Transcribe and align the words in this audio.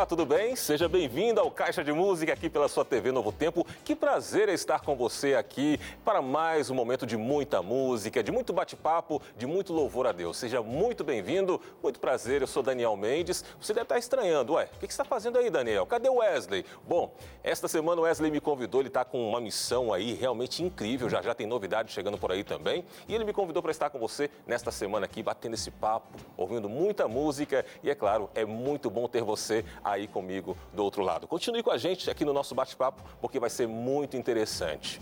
Olá, 0.00 0.06
tudo 0.06 0.24
bem? 0.24 0.56
Seja 0.56 0.88
bem-vindo 0.88 1.42
ao 1.42 1.50
Caixa 1.50 1.84
de 1.84 1.92
Música 1.92 2.32
aqui 2.32 2.48
pela 2.48 2.68
sua 2.68 2.86
TV 2.86 3.12
Novo 3.12 3.30
Tempo. 3.30 3.66
Que 3.84 3.94
prazer 3.94 4.48
é 4.48 4.54
estar 4.54 4.80
com 4.80 4.96
você 4.96 5.34
aqui 5.34 5.78
para 6.02 6.22
mais 6.22 6.70
um 6.70 6.74
momento 6.74 7.04
de 7.04 7.18
muita 7.18 7.60
música, 7.60 8.22
de 8.22 8.32
muito 8.32 8.50
bate-papo, 8.50 9.20
de 9.36 9.46
muito 9.46 9.74
louvor 9.74 10.06
a 10.06 10.12
Deus. 10.12 10.38
Seja 10.38 10.62
muito 10.62 11.04
bem-vindo, 11.04 11.60
muito 11.82 12.00
prazer. 12.00 12.40
Eu 12.40 12.46
sou 12.46 12.62
Daniel 12.62 12.96
Mendes. 12.96 13.44
Você 13.60 13.74
deve 13.74 13.84
estar 13.84 13.98
estranhando, 13.98 14.54
ué, 14.54 14.70
o 14.74 14.78
que 14.78 14.86
você 14.86 14.86
está 14.86 15.04
fazendo 15.04 15.36
aí, 15.36 15.50
Daniel? 15.50 15.84
Cadê 15.84 16.08
o 16.08 16.14
Wesley? 16.14 16.64
Bom, 16.88 17.12
esta 17.44 17.68
semana 17.68 18.00
o 18.00 18.04
Wesley 18.04 18.30
me 18.30 18.40
convidou, 18.40 18.80
ele 18.80 18.88
está 18.88 19.04
com 19.04 19.28
uma 19.28 19.38
missão 19.38 19.92
aí 19.92 20.14
realmente 20.14 20.62
incrível, 20.62 21.10
já 21.10 21.20
já 21.20 21.34
tem 21.34 21.46
novidade 21.46 21.92
chegando 21.92 22.16
por 22.16 22.32
aí 22.32 22.42
também. 22.42 22.86
E 23.06 23.14
ele 23.14 23.24
me 23.24 23.34
convidou 23.34 23.62
para 23.62 23.70
estar 23.70 23.90
com 23.90 23.98
você 23.98 24.30
nesta 24.46 24.70
semana 24.70 25.04
aqui, 25.04 25.22
batendo 25.22 25.52
esse 25.52 25.70
papo, 25.70 26.16
ouvindo 26.38 26.70
muita 26.70 27.06
música 27.06 27.66
e, 27.82 27.90
é 27.90 27.94
claro, 27.94 28.30
é 28.34 28.46
muito 28.46 28.88
bom 28.88 29.06
ter 29.06 29.20
você 29.20 29.62
aí 29.92 30.06
comigo 30.06 30.56
do 30.72 30.82
outro 30.82 31.02
lado. 31.02 31.26
Continue 31.26 31.62
com 31.62 31.70
a 31.70 31.78
gente 31.78 32.10
aqui 32.10 32.24
no 32.24 32.32
nosso 32.32 32.54
bate-papo, 32.54 33.02
porque 33.20 33.38
vai 33.38 33.50
ser 33.50 33.66
muito 33.66 34.16
interessante. 34.16 35.00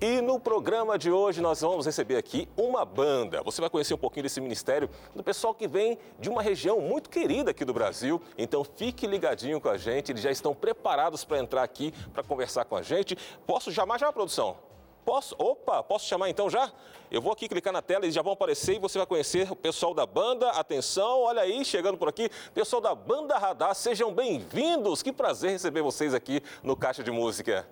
E 0.00 0.22
no 0.22 0.40
programa 0.40 0.96
de 0.96 1.10
hoje 1.10 1.42
nós 1.42 1.60
vamos 1.60 1.84
receber 1.84 2.16
aqui 2.16 2.48
uma 2.56 2.86
banda. 2.86 3.42
Você 3.42 3.60
vai 3.60 3.68
conhecer 3.68 3.92
um 3.92 3.98
pouquinho 3.98 4.22
desse 4.22 4.40
ministério 4.40 4.88
do 5.14 5.22
pessoal 5.22 5.54
que 5.54 5.68
vem 5.68 5.98
de 6.18 6.30
uma 6.30 6.40
região 6.40 6.80
muito 6.80 7.10
querida 7.10 7.50
aqui 7.50 7.66
do 7.66 7.74
Brasil. 7.74 8.18
Então 8.38 8.64
fique 8.64 9.06
ligadinho 9.06 9.60
com 9.60 9.68
a 9.68 9.76
gente, 9.76 10.10
eles 10.10 10.22
já 10.22 10.30
estão 10.30 10.54
preparados 10.54 11.22
para 11.22 11.38
entrar 11.38 11.62
aqui 11.62 11.92
para 12.14 12.22
conversar 12.22 12.64
com 12.64 12.76
a 12.76 12.82
gente. 12.82 13.14
Posso 13.46 13.70
chamar 13.70 13.98
já, 13.98 14.10
produção? 14.10 14.69
Posso? 15.10 15.34
Opa, 15.40 15.82
posso 15.82 16.06
chamar 16.06 16.30
então 16.30 16.48
já? 16.48 16.70
Eu 17.10 17.20
vou 17.20 17.32
aqui 17.32 17.48
clicar 17.48 17.72
na 17.72 17.82
tela, 17.82 18.04
eles 18.04 18.14
já 18.14 18.22
vão 18.22 18.32
aparecer 18.32 18.76
e 18.76 18.78
você 18.78 18.96
vai 18.96 19.04
conhecer 19.08 19.50
o 19.50 19.56
pessoal 19.56 19.92
da 19.92 20.06
banda. 20.06 20.48
Atenção, 20.50 21.22
olha 21.22 21.42
aí, 21.42 21.64
chegando 21.64 21.98
por 21.98 22.08
aqui, 22.08 22.30
pessoal 22.54 22.80
da 22.80 22.94
Banda 22.94 23.36
Radar, 23.36 23.74
sejam 23.74 24.14
bem-vindos. 24.14 25.02
Que 25.02 25.12
prazer 25.12 25.50
receber 25.50 25.82
vocês 25.82 26.14
aqui 26.14 26.40
no 26.62 26.76
Caixa 26.76 27.02
de 27.02 27.10
Música. 27.10 27.68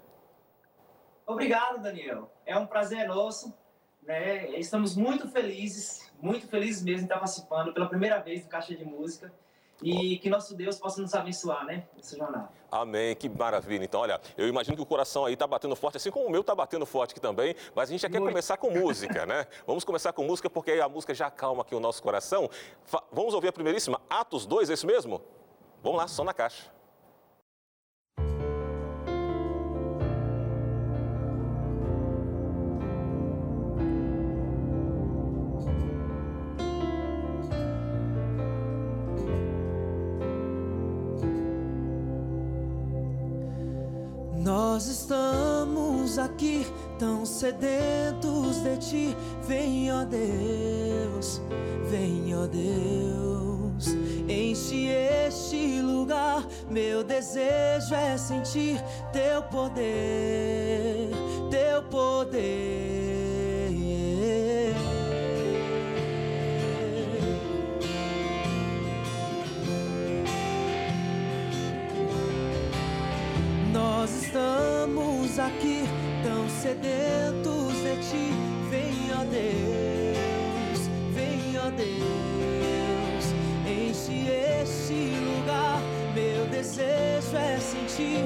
Obrigado, 1.24 1.80
Daniel. 1.80 2.28
É 2.44 2.58
um 2.58 2.66
prazer 2.66 3.06
nosso. 3.06 3.56
Né? 4.02 4.58
Estamos 4.58 4.96
muito 4.96 5.28
felizes, 5.28 6.10
muito 6.20 6.48
felizes 6.48 6.82
mesmo 6.82 7.02
em 7.02 7.04
estar 7.04 7.18
participando 7.18 7.72
pela 7.72 7.88
primeira 7.88 8.18
vez 8.18 8.42
do 8.42 8.48
Caixa 8.48 8.74
de 8.74 8.84
Música 8.84 9.32
e 9.82 10.18
que 10.18 10.28
nosso 10.28 10.54
Deus 10.54 10.78
possa 10.78 11.00
nos 11.00 11.14
abençoar, 11.14 11.64
né, 11.64 11.86
nessa 11.96 12.16
jornada. 12.16 12.50
Amém, 12.70 13.14
que 13.14 13.28
maravilha. 13.28 13.84
Então, 13.84 14.00
olha, 14.00 14.20
eu 14.36 14.46
imagino 14.48 14.76
que 14.76 14.82
o 14.82 14.86
coração 14.86 15.24
aí 15.24 15.34
está 15.34 15.46
batendo 15.46 15.74
forte, 15.74 15.96
assim 15.96 16.10
como 16.10 16.26
o 16.26 16.30
meu 16.30 16.42
está 16.42 16.54
batendo 16.54 16.84
forte 16.84 17.12
aqui 17.12 17.20
também, 17.20 17.54
mas 17.74 17.88
a 17.88 17.92
gente 17.92 18.02
já 18.02 18.10
quer 18.10 18.18
Muito. 18.18 18.32
começar 18.32 18.56
com 18.56 18.70
música, 18.70 19.24
né? 19.24 19.46
Vamos 19.66 19.84
começar 19.84 20.12
com 20.12 20.24
música 20.24 20.50
porque 20.50 20.72
aí 20.72 20.80
a 20.80 20.88
música 20.88 21.14
já 21.14 21.28
acalma 21.28 21.62
aqui 21.62 21.74
o 21.74 21.80
nosso 21.80 22.02
coração. 22.02 22.50
Fa 22.84 23.02
vamos 23.10 23.34
ouvir 23.34 23.48
a 23.48 23.52
primeiríssima, 23.52 24.00
Atos 24.10 24.44
2, 24.46 24.70
é 24.70 24.74
isso 24.74 24.86
mesmo? 24.86 25.22
Vamos 25.82 25.98
lá, 25.98 26.08
só 26.08 26.24
na 26.24 26.34
caixa. 26.34 26.77
Sedentos 47.48 48.62
de 48.62 48.76
ti. 48.76 49.16
Vem, 49.46 49.90
ó 49.90 50.04
Deus, 50.04 51.40
vem, 51.90 52.34
ó 52.34 52.46
Deus. 52.46 53.96
Enche 54.28 54.88
este 55.26 55.80
lugar. 55.80 56.46
Meu 56.68 57.02
desejo 57.02 57.94
é 57.94 58.18
sentir 58.18 58.82
teu 59.12 59.42
poder, 59.42 61.10
teu 61.50 61.82
poder. 61.84 62.68
estamos 74.28 75.38
aqui 75.38 75.87
sedentos 76.58 77.72
de 77.84 77.96
ti. 78.08 78.32
Vem, 78.70 79.12
ó 79.14 79.24
Deus, 79.24 80.80
vem, 81.14 81.56
ó 81.56 81.70
Deus, 81.70 83.24
enche 83.66 84.28
este 84.60 85.12
lugar. 85.20 85.80
Meu 86.14 86.46
desejo 86.46 87.36
é 87.36 87.58
sentir 87.58 88.24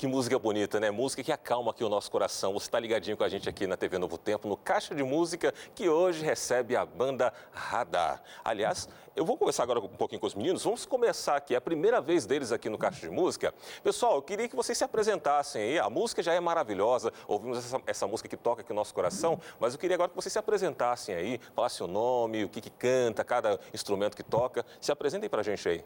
Que 0.00 0.06
música 0.06 0.38
bonita, 0.38 0.80
né? 0.80 0.90
Música 0.90 1.22
que 1.22 1.30
acalma 1.30 1.72
aqui 1.72 1.84
o 1.84 1.88
nosso 1.90 2.10
coração. 2.10 2.54
Você 2.54 2.68
está 2.68 2.80
ligadinho 2.80 3.18
com 3.18 3.22
a 3.22 3.28
gente 3.28 3.46
aqui 3.50 3.66
na 3.66 3.76
TV 3.76 3.98
Novo 3.98 4.16
Tempo, 4.16 4.48
no 4.48 4.56
Caixa 4.56 4.94
de 4.94 5.02
Música, 5.02 5.52
que 5.74 5.90
hoje 5.90 6.24
recebe 6.24 6.74
a 6.74 6.86
banda 6.86 7.30
Radar. 7.52 8.22
Aliás, 8.42 8.88
eu 9.14 9.26
vou 9.26 9.36
conversar 9.36 9.64
agora 9.64 9.78
um 9.78 9.88
pouquinho 9.88 10.18
com 10.18 10.26
os 10.26 10.34
meninos. 10.34 10.64
Vamos 10.64 10.86
começar 10.86 11.36
aqui, 11.36 11.52
é 11.52 11.58
a 11.58 11.60
primeira 11.60 12.00
vez 12.00 12.24
deles 12.24 12.50
aqui 12.50 12.70
no 12.70 12.78
Caixa 12.78 13.06
de 13.06 13.10
Música. 13.10 13.52
Pessoal, 13.84 14.14
eu 14.14 14.22
queria 14.22 14.48
que 14.48 14.56
vocês 14.56 14.78
se 14.78 14.84
apresentassem 14.84 15.60
aí. 15.60 15.78
A 15.78 15.90
música 15.90 16.22
já 16.22 16.32
é 16.32 16.40
maravilhosa, 16.40 17.12
ouvimos 17.28 17.58
essa, 17.58 17.82
essa 17.86 18.06
música 18.06 18.26
que 18.26 18.38
toca 18.38 18.62
aqui 18.62 18.70
no 18.70 18.76
nosso 18.76 18.94
coração, 18.94 19.38
mas 19.58 19.74
eu 19.74 19.78
queria 19.78 19.96
agora 19.96 20.08
que 20.08 20.16
vocês 20.16 20.32
se 20.32 20.38
apresentassem 20.38 21.14
aí, 21.14 21.38
falassem 21.54 21.86
o 21.86 21.90
nome, 21.90 22.42
o 22.42 22.48
que, 22.48 22.62
que 22.62 22.70
canta, 22.70 23.22
cada 23.22 23.60
instrumento 23.74 24.16
que 24.16 24.22
toca. 24.22 24.64
Se 24.80 24.90
apresentem 24.90 25.28
para 25.28 25.40
a 25.40 25.44
gente 25.44 25.68
aí. 25.68 25.84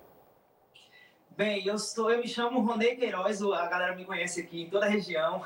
Bem, 1.36 1.66
eu 1.66 1.76
sou, 1.80 2.12
eu 2.12 2.20
me 2.20 2.28
chamo 2.28 2.60
Ronei 2.60 2.94
Queiroz, 2.94 3.42
a 3.42 3.66
galera 3.66 3.96
me 3.96 4.04
conhece 4.04 4.40
aqui 4.40 4.62
em 4.62 4.70
toda 4.70 4.86
a 4.86 4.88
região 4.88 5.44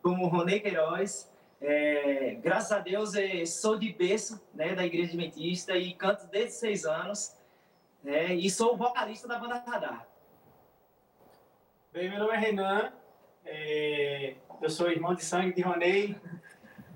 como 0.00 0.28
Ronei 0.28 0.60
Queiroz. 0.60 1.28
É, 1.60 2.36
graças 2.40 2.70
a 2.70 2.78
Deus 2.78 3.16
é, 3.16 3.44
sou 3.44 3.76
de 3.76 3.92
berço 3.92 4.40
né, 4.54 4.76
da 4.76 4.86
Igreja 4.86 5.08
Adventista 5.08 5.76
e 5.76 5.92
canto 5.92 6.28
desde 6.28 6.52
seis 6.52 6.84
anos. 6.84 7.36
É, 8.04 8.32
e 8.32 8.48
sou 8.48 8.76
vocalista 8.76 9.26
da 9.26 9.36
banda 9.40 9.58
Radar. 9.66 10.06
Bem, 11.92 12.10
meu 12.10 12.20
nome 12.20 12.34
é 12.34 12.38
Renan, 12.38 12.92
é, 13.44 14.36
eu 14.62 14.70
sou 14.70 14.88
irmão 14.88 15.16
de 15.16 15.24
sangue 15.24 15.52
de 15.52 15.62
Ronei 15.62 16.16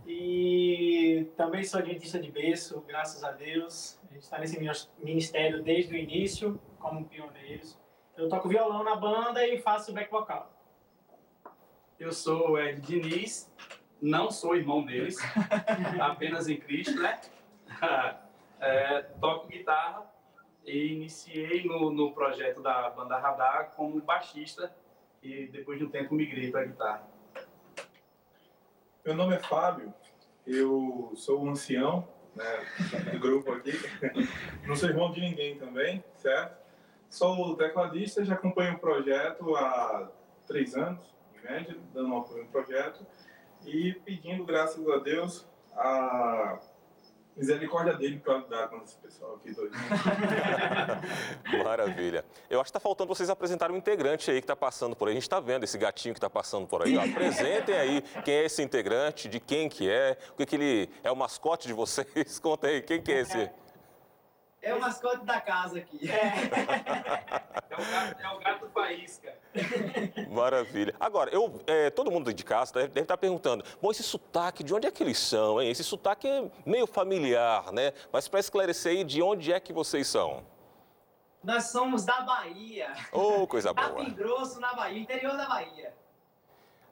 e 0.06 1.26
também 1.37 1.64
sou 1.64 1.81
adventista 1.81 2.20
de 2.20 2.31
berço, 2.31 2.85
graças 2.87 3.25
a 3.25 3.32
Deus. 3.32 3.99
A 4.08 4.14
gente 4.14 4.23
está 4.23 4.38
nesse 4.38 4.88
ministério 5.02 5.61
desde 5.61 5.93
o 5.93 5.99
início, 5.99 6.61
como 6.79 7.05
pioneiros. 7.05 7.76
Eu 8.18 8.28
toco 8.28 8.48
violão 8.48 8.82
na 8.82 8.96
banda 8.96 9.46
e 9.46 9.62
faço 9.62 9.92
back 9.92 10.10
vocal. 10.10 10.52
Eu 12.00 12.12
sou 12.12 12.50
o 12.50 12.58
Ed 12.58 12.80
Diniz, 12.80 13.48
não 14.02 14.28
sou 14.28 14.56
irmão 14.56 14.84
deles, 14.84 15.16
apenas 16.02 16.48
em 16.48 16.56
Cristo, 16.56 17.00
né? 17.00 17.20
É, 18.60 19.02
toco 19.20 19.46
guitarra 19.46 20.04
e 20.64 20.92
iniciei 20.92 21.64
no, 21.64 21.92
no 21.92 22.12
projeto 22.12 22.60
da 22.60 22.90
banda 22.90 23.16
Radar 23.16 23.70
como 23.76 24.00
baixista 24.00 24.74
e 25.22 25.46
depois 25.46 25.78
de 25.78 25.84
um 25.84 25.88
tempo 25.88 26.12
migrei 26.12 26.50
para 26.50 26.64
guitarra. 26.64 27.08
Meu 29.04 29.14
nome 29.14 29.36
é 29.36 29.38
Fábio, 29.38 29.94
eu 30.44 31.12
sou 31.14 31.40
um 31.40 31.50
ancião 31.50 32.08
né, 32.34 32.66
do 33.12 33.20
grupo 33.20 33.52
aqui, 33.52 33.70
não 34.66 34.74
sou 34.74 34.88
irmão 34.88 35.12
de 35.12 35.20
ninguém 35.20 35.56
também, 35.56 36.02
certo? 36.16 36.67
Sou 37.10 37.56
tecladista, 37.56 38.25
já 38.25 38.34
acompanho 38.34 38.75
o 38.75 38.78
projeto 38.78 39.56
há 39.56 40.08
três 40.46 40.75
anos, 40.76 41.14
em 41.34 41.50
média, 41.50 41.76
dando 41.93 42.14
apoio 42.16 42.44
no 42.44 42.50
projeto 42.50 43.05
e 43.66 43.94
pedindo, 44.05 44.44
graças 44.44 44.87
a 44.88 44.99
Deus, 44.99 45.46
a 45.75 46.58
misericórdia 47.37 47.94
dele 47.94 48.19
para 48.19 48.37
ajudar 48.37 48.69
com 48.69 48.82
esse 48.82 48.96
pessoal 48.96 49.37
aqui 49.37 49.55
dois. 49.55 49.70
Maravilha. 51.64 52.25
Eu 52.50 52.60
acho 52.60 52.66
que 52.66 52.70
está 52.70 52.81
faltando 52.81 53.08
vocês 53.08 53.31
apresentarem 53.31 53.75
um 53.75 53.78
integrante 53.78 54.31
aí 54.31 54.38
que 54.40 54.44
está 54.44 54.56
passando 54.56 54.96
por 54.96 55.08
aí. 55.08 55.12
A 55.12 55.14
gente 55.14 55.22
está 55.22 55.38
vendo 55.38 55.64
esse 55.64 55.78
gatinho 55.78 56.14
que 56.14 56.19
está 56.19 56.28
passando 56.28 56.66
por 56.66 56.82
aí. 56.82 56.99
Apresentem 56.99 57.76
aí 57.76 58.02
quem 58.25 58.34
é 58.34 58.44
esse 58.44 58.61
integrante, 58.62 59.28
de 59.28 59.38
quem 59.38 59.69
que 59.69 59.88
é, 59.88 60.19
o 60.32 60.37
que, 60.37 60.46
que 60.46 60.56
ele 60.56 60.90
é 61.02 61.11
o 61.11 61.16
mascote 61.16 61.69
de 61.69 61.72
vocês. 61.72 62.38
Conta 62.43 62.66
aí, 62.66 62.82
quem 62.82 63.00
que 63.00 63.12
é 63.12 63.20
esse? 63.20 63.50
É 64.60 64.75
o 64.75 64.81
mascote 64.81 65.25
da 65.25 65.40
casa 65.40 65.78
aqui. 65.78 66.10
É, 66.10 66.16
é, 67.70 67.75
o, 67.75 67.90
gato, 67.90 68.20
é 68.20 68.28
o 68.28 68.38
gato 68.40 68.69
faísca. 68.70 69.34
Maravilha. 70.31 70.94
Agora, 70.99 71.31
eu, 71.31 71.60
é, 71.66 71.90
todo 71.90 72.10
mundo 72.10 72.32
de 72.34 72.44
casa 72.44 72.72
deve, 72.75 72.88
deve, 72.88 73.00
estar 73.02 73.16
perguntando, 73.16 73.64
bom, 73.81 73.90
esse 73.90 74.02
sotaque, 74.02 74.64
de 74.64 74.75
onde 74.75 74.87
é 74.87 74.90
que 74.90 75.02
eles 75.02 75.19
são, 75.19 75.62
hein? 75.62 75.71
Esse 75.71 75.85
sotaque 75.85 76.26
é 76.26 76.50
meio 76.66 76.87
familiar, 76.87 77.73
né? 77.73 77.92
Mas 78.12 78.26
para 78.26 78.40
esclarecer 78.40 78.92
aí, 78.92 79.04
de 79.04 79.23
onde 79.23 79.52
é 79.52 79.61
que 79.61 79.73
vocês 79.73 80.09
são? 80.09 80.44
Nós 81.42 81.71
somos 81.71 82.04
da 82.04 82.21
Bahia. 82.23 82.92
Ô, 83.12 83.42
oh, 83.42 83.47
coisa 83.47 83.73
boa. 83.73 83.88
Capim 83.88 84.11
Grosso, 84.11 84.59
na 84.59 84.75
Bahia, 84.75 85.00
interior 85.00 85.37
da 85.37 85.47
Bahia. 85.47 85.94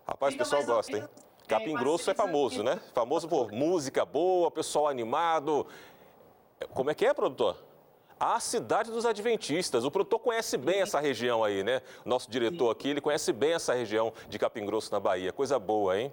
Rapaz, 0.06 0.34
o 0.34 0.38
pessoal 0.38 0.64
gosta, 0.64 0.96
hein? 0.96 1.08
Capim 1.48 1.74
é, 1.74 1.78
Grosso 1.78 2.10
é 2.10 2.14
famoso, 2.14 2.62
né? 2.62 2.80
Famoso 2.94 3.28
por 3.28 3.50
música 3.50 4.04
boa, 4.04 4.50
pessoal 4.52 4.86
animado. 4.86 5.66
Como 6.72 6.90
é 6.90 6.94
que 6.94 7.04
é, 7.04 7.12
produtor? 7.12 7.65
A 8.18 8.40
cidade 8.40 8.90
dos 8.90 9.04
adventistas. 9.04 9.84
O 9.84 9.90
produtor 9.90 10.18
conhece 10.18 10.56
bem 10.56 10.80
essa 10.80 10.98
região 10.98 11.44
aí, 11.44 11.62
né? 11.62 11.82
Nosso 12.04 12.30
diretor 12.30 12.70
aqui, 12.70 12.88
ele 12.88 13.00
conhece 13.00 13.30
bem 13.32 13.52
essa 13.52 13.74
região 13.74 14.12
de 14.28 14.38
Capim 14.38 14.64
Grosso, 14.64 14.90
na 14.90 14.98
Bahia. 14.98 15.32
Coisa 15.32 15.58
boa, 15.58 15.98
hein? 15.98 16.12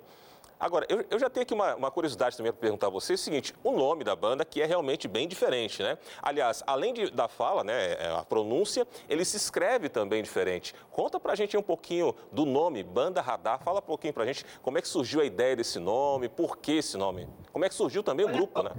Agora, 0.59 0.85
eu, 0.87 1.03
eu 1.09 1.19
já 1.19 1.29
tenho 1.29 1.43
aqui 1.43 1.53
uma, 1.53 1.75
uma 1.75 1.91
curiosidade 1.91 2.37
também 2.37 2.51
para 2.51 2.59
perguntar 2.61 2.87
a 2.87 2.89
você. 2.89 3.13
É 3.13 3.15
o 3.15 3.17
seguinte, 3.17 3.53
o 3.63 3.71
nome 3.71 4.03
da 4.03 4.15
banda 4.15 4.45
que 4.45 4.61
é 4.61 4.65
realmente 4.65 5.07
bem 5.07 5.27
diferente, 5.27 5.83
né? 5.83 5.97
Aliás, 6.21 6.63
além 6.65 6.93
de, 6.93 7.11
da 7.11 7.27
fala, 7.27 7.63
né, 7.63 7.93
é, 7.93 8.15
a 8.17 8.23
pronúncia, 8.23 8.87
ele 9.09 9.25
se 9.25 9.35
escreve 9.35 9.89
também 9.89 10.23
diferente. 10.23 10.73
Conta 10.91 11.19
pra 11.19 11.35
gente 11.35 11.57
um 11.57 11.61
pouquinho 11.61 12.15
do 12.31 12.45
nome, 12.45 12.83
Banda 12.83 13.21
Radar. 13.21 13.61
Fala 13.61 13.79
um 13.79 13.83
pouquinho 13.83 14.13
pra 14.13 14.25
gente 14.25 14.45
como 14.61 14.77
é 14.77 14.81
que 14.81 14.87
surgiu 14.87 15.21
a 15.21 15.25
ideia 15.25 15.55
desse 15.55 15.79
nome, 15.79 16.29
por 16.29 16.57
que 16.57 16.73
esse 16.73 16.97
nome? 16.97 17.27
Como 17.51 17.65
é 17.65 17.69
que 17.69 17.75
surgiu 17.75 18.03
também 18.03 18.25
o 18.25 18.29
grupo, 18.29 18.61
né? 18.63 18.71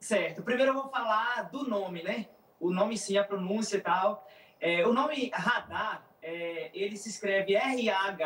Certo. 0.00 0.42
Primeiro 0.42 0.70
eu 0.70 0.74
vou 0.74 0.88
falar 0.88 1.50
do 1.50 1.68
nome, 1.68 2.02
né? 2.02 2.26
O 2.58 2.70
nome 2.70 2.96
sim, 2.96 3.18
a 3.18 3.24
pronúncia 3.24 3.76
e 3.76 3.80
tal. 3.80 4.26
É, 4.60 4.86
o 4.86 4.92
nome 4.92 5.30
Radar, 5.32 6.06
é, 6.22 6.70
ele 6.74 6.96
se 6.96 7.08
escreve 7.08 7.54
R-A-H-D-A-H. 7.54 8.16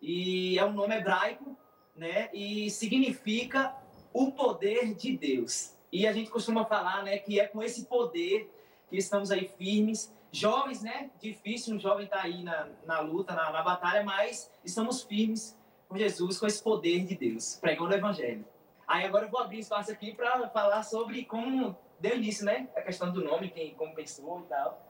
E 0.00 0.58
é 0.58 0.64
um 0.64 0.72
nome 0.72 0.96
hebraico, 0.96 1.56
né? 1.94 2.28
E 2.32 2.70
significa 2.70 3.74
o 4.12 4.32
poder 4.32 4.94
de 4.94 5.16
Deus. 5.16 5.76
E 5.92 6.06
a 6.06 6.12
gente 6.12 6.30
costuma 6.30 6.64
falar, 6.64 7.02
né, 7.02 7.18
que 7.18 7.40
é 7.40 7.46
com 7.46 7.62
esse 7.62 7.86
poder 7.86 8.52
que 8.88 8.96
estamos 8.96 9.30
aí 9.30 9.48
firmes. 9.48 10.14
Jovens, 10.30 10.82
né? 10.82 11.10
Difícil 11.18 11.74
um 11.74 11.80
jovem 11.80 12.04
estar 12.04 12.18
tá 12.18 12.24
aí 12.24 12.42
na, 12.42 12.68
na 12.84 13.00
luta, 13.00 13.34
na, 13.34 13.50
na 13.50 13.62
batalha, 13.62 14.04
mas 14.04 14.52
estamos 14.62 15.02
firmes 15.02 15.58
com 15.88 15.96
Jesus, 15.96 16.38
com 16.38 16.46
esse 16.46 16.62
poder 16.62 17.06
de 17.06 17.16
Deus, 17.16 17.56
pregando 17.58 17.92
o 17.92 17.94
Evangelho. 17.94 18.44
Aí 18.88 19.04
agora 19.04 19.26
eu 19.26 19.30
vou 19.30 19.40
abrir 19.40 19.58
espaço 19.58 19.92
aqui 19.92 20.14
para 20.14 20.48
falar 20.48 20.82
sobre 20.82 21.22
como 21.26 21.76
deu 22.00 22.16
início, 22.16 22.46
né? 22.46 22.70
A 22.74 22.80
questão 22.80 23.12
do 23.12 23.22
nome, 23.22 23.50
quem, 23.50 23.74
como 23.74 23.94
pensou 23.94 24.40
e 24.40 24.44
tal. 24.44 24.82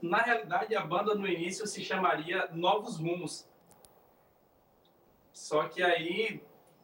Na 0.00 0.18
realidade, 0.18 0.74
a 0.76 0.86
banda 0.86 1.16
no 1.16 1.26
início 1.26 1.66
se 1.66 1.82
chamaria 1.82 2.48
Novos 2.52 2.96
Rumos. 2.96 3.48
Só 5.32 5.68
que 5.68 5.82
aí 5.82 6.40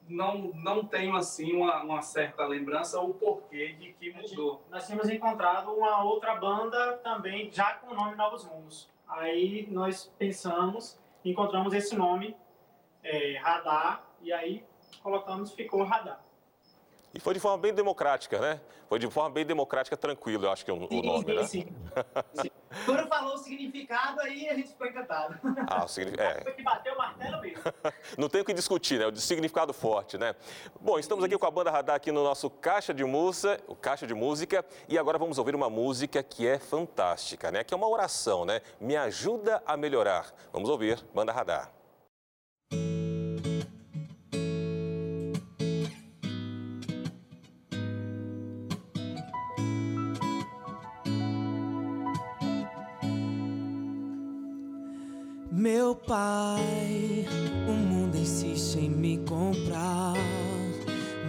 não, 0.09 0.53
não 0.55 0.85
tenho 0.85 1.15
assim 1.15 1.55
uma, 1.55 1.85
uma 1.85 2.03
certa 2.03 2.45
lembrança 2.45 3.01
ou 3.01 3.15
porquê 3.15 3.75
de 3.75 3.93
que 3.93 4.13
mudou. 4.13 4.65
Nós 4.69 4.87
tínhamos 4.87 5.09
encontrado 5.09 5.71
uma 5.71 6.03
outra 6.03 6.35
banda 6.35 6.97
também 6.99 7.49
já 7.53 7.75
com 7.75 7.93
o 7.93 7.95
nome 7.95 8.17
Novos 8.17 8.43
Rumos. 8.45 8.91
Aí 9.07 9.69
nós 9.71 10.13
pensamos, 10.19 10.99
encontramos 11.25 11.73
esse 11.75 11.95
nome, 11.95 12.37
é, 13.05 13.39
Radar, 13.39 14.05
e 14.21 14.33
aí 14.33 14.65
colocamos, 14.99 15.53
ficou 15.53 15.83
radar. 15.85 16.21
E 17.15 17.21
foi 17.21 17.33
de 17.33 17.41
forma 17.41 17.59
bem 17.59 17.73
democrática, 17.73 18.39
né? 18.39 18.61
Foi 18.89 18.99
de 18.99 19.09
forma 19.11 19.31
bem 19.31 19.45
democrática, 19.45 19.97
tranquilo, 19.97 20.45
eu 20.45 20.53
acho 20.53 20.65
que 20.65 20.71
é 20.71 20.75
o, 20.75 20.87
sim, 20.89 21.03
nome, 21.03 21.25
sim, 21.25 21.35
né? 21.35 21.45
Sim, 21.45 21.67
sim. 22.35 22.51
Quando 22.85 23.09
falou 23.09 23.35
o 23.35 23.39
significado, 23.39 24.21
aí 24.21 24.49
a 24.49 24.55
gente 24.55 24.69
ficou 24.69 24.87
encantado. 24.87 25.39
Ah, 25.69 25.85
o 25.85 25.89
significado. 25.89 26.39
É. 26.39 26.43
Foi 26.43 26.53
que 26.53 26.63
bateu 26.63 26.95
o 26.95 27.19
tela 27.19 27.41
mesmo. 27.41 27.63
Não 28.17 28.29
tem 28.29 28.43
o 28.43 28.45
que 28.45 28.53
discutir, 28.53 28.99
né? 28.99 29.07
O 29.07 29.17
significado 29.17 29.73
forte, 29.73 30.17
né? 30.17 30.35
Bom, 30.81 30.99
estamos 30.99 31.25
aqui 31.25 31.37
com 31.37 31.47
a 31.47 31.51
banda 31.51 31.71
Radar 31.71 31.97
aqui 31.97 32.13
no 32.13 32.23
nosso 32.23 32.49
Caixa 32.51 32.93
de 32.93 33.05
Música, 33.05 33.61
o 33.67 33.75
Caixa 33.75 34.07
de 34.07 34.15
Música, 34.15 34.65
e 34.89 34.99
agora 34.99 35.19
vamos 35.19 35.39
ouvir 35.39 35.55
uma 35.55 35.71
música 35.71 36.23
que 36.23 36.47
é 36.47 36.59
fantástica, 36.59 37.51
né? 37.51 37.65
Que 37.65 37.75
é 37.75 37.77
uma 37.77 37.89
oração, 37.89 38.45
né? 38.45 38.61
Me 38.81 38.97
ajuda 38.97 39.63
a 39.67 39.77
melhorar. 39.77 40.33
Vamos 40.53 40.69
ouvir, 40.69 41.03
banda 41.15 41.33
Radar. 41.33 41.73
Meu 42.73 42.98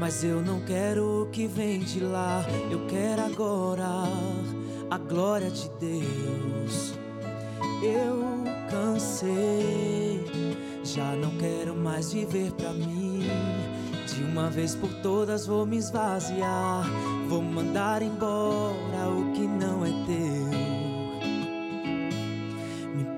Mas 0.10 0.24
eu 0.24 0.42
não 0.42 0.60
quero 0.62 1.22
o 1.22 1.26
que 1.28 1.46
vem 1.46 1.82
de 1.82 2.00
lá, 2.00 2.44
eu 2.72 2.84
quero 2.88 3.22
agora 3.22 3.86
a 4.90 4.98
glória 4.98 5.52
de 5.52 5.70
Deus. 5.80 6.96
Eu 7.84 8.44
cansei, 8.72 10.26
já 10.84 11.16
não 11.16 11.30
quero 11.38 11.76
mais 11.76 12.12
viver 12.12 12.52
pra 12.54 12.74
mim. 12.74 13.22
De 14.08 14.24
uma 14.24 14.50
vez 14.50 14.74
por 14.74 14.92
todas 15.04 15.46
vou 15.46 15.64
me 15.68 15.78
esvaziar, 15.78 16.90
vou 17.28 17.44
mandar 17.44 18.02
embora 18.02 19.10
o 19.16 19.32
que 19.34 19.46
não 19.46 19.86
é 19.86 19.92
teu 20.08 20.50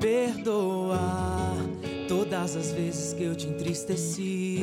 perdoar 0.01 1.30
todas 2.41 2.55
as 2.55 2.71
vezes 2.71 3.13
que 3.13 3.23
eu 3.23 3.35
te 3.35 3.47
entristeci. 3.47 4.59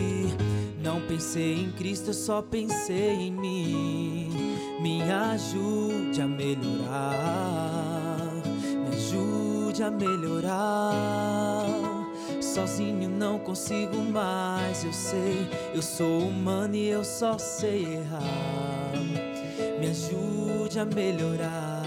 Não 0.83 1.01
pensei 1.03 1.63
em 1.63 1.71
Cristo, 1.71 2.09
eu 2.11 2.15
só 2.15 2.43
pensei 2.43 3.13
em 3.13 3.31
mim. 3.31 4.57
Me 4.81 5.03
ajude 5.03 6.21
a 6.21 6.27
melhorar, 6.27 8.17
me 8.65 8.97
ajude 8.97 9.83
a 9.85 9.91
melhorar. 9.93 11.67
Sozinho 12.41 13.09
não 13.09 13.39
consigo 13.39 13.97
mais, 13.97 14.85
eu 14.85 14.93
sei. 14.93 15.49
Eu 15.73 15.83
sou 15.83 16.23
humano 16.23 16.75
e 16.75 16.89
eu 16.89 17.05
só 17.05 17.39
sei 17.39 17.85
errar. 17.85 18.93
Me 19.81 19.87
ajude 19.87 20.81
a 20.81 20.85
melhorar, 20.85 21.85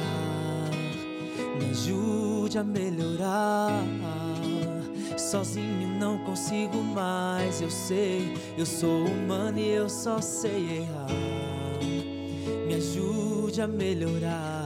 me 1.59 1.69
ajude 1.69 2.57
a 2.57 2.63
melhorar. 2.63 4.20
Sozinho 5.31 5.87
não 5.87 6.17
consigo 6.17 6.83
mais, 6.83 7.61
eu 7.61 7.69
sei. 7.69 8.33
Eu 8.57 8.65
sou 8.65 9.05
humano 9.05 9.57
e 9.57 9.69
eu 9.69 9.87
só 9.87 10.19
sei 10.19 10.79
errar. 10.79 11.07
Me 12.67 12.73
ajude 12.75 13.61
a 13.61 13.67
melhorar. 13.67 14.60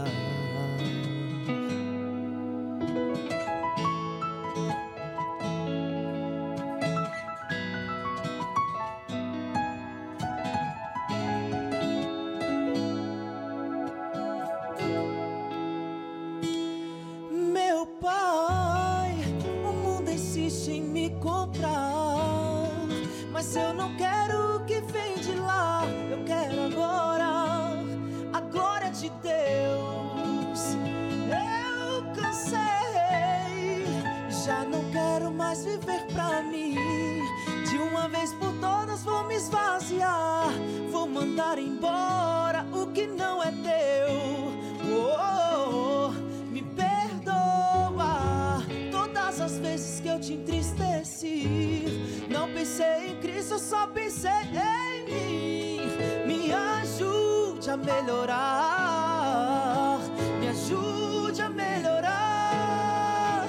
Melhorar. 58.26 60.00
Me 60.40 60.48
ajude 60.50 61.42
a 61.42 61.50
melhorar. 61.50 63.48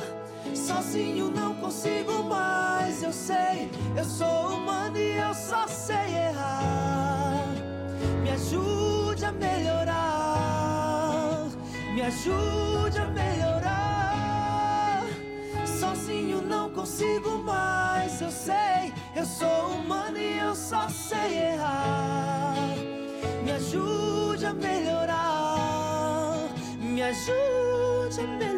Sozinho 0.54 1.30
não 1.30 1.54
consigo 1.54 2.22
mais, 2.24 3.02
eu 3.02 3.12
sei. 3.12 3.70
Eu 3.96 4.04
sou 4.04 4.56
humano 4.56 4.98
e 4.98 5.16
eu 5.16 5.34
só 5.34 5.66
sei 5.66 6.14
errar. 6.28 7.46
Me 8.22 8.30
ajude 8.30 9.24
a 9.24 9.32
melhorar. 9.32 9.86
Me 11.94 12.02
ajude 12.02 12.98
a 12.98 13.06
melhorar. 13.06 15.04
Sozinho 15.66 16.42
não 16.42 16.70
consigo 16.70 17.38
mais, 17.38 17.75
ajude 24.46 24.48
a 24.48 24.54
melhorar, 24.54 26.48
me 26.80 27.02
ajude 27.02 28.20
a 28.20 28.26
melhorar. 28.26 28.55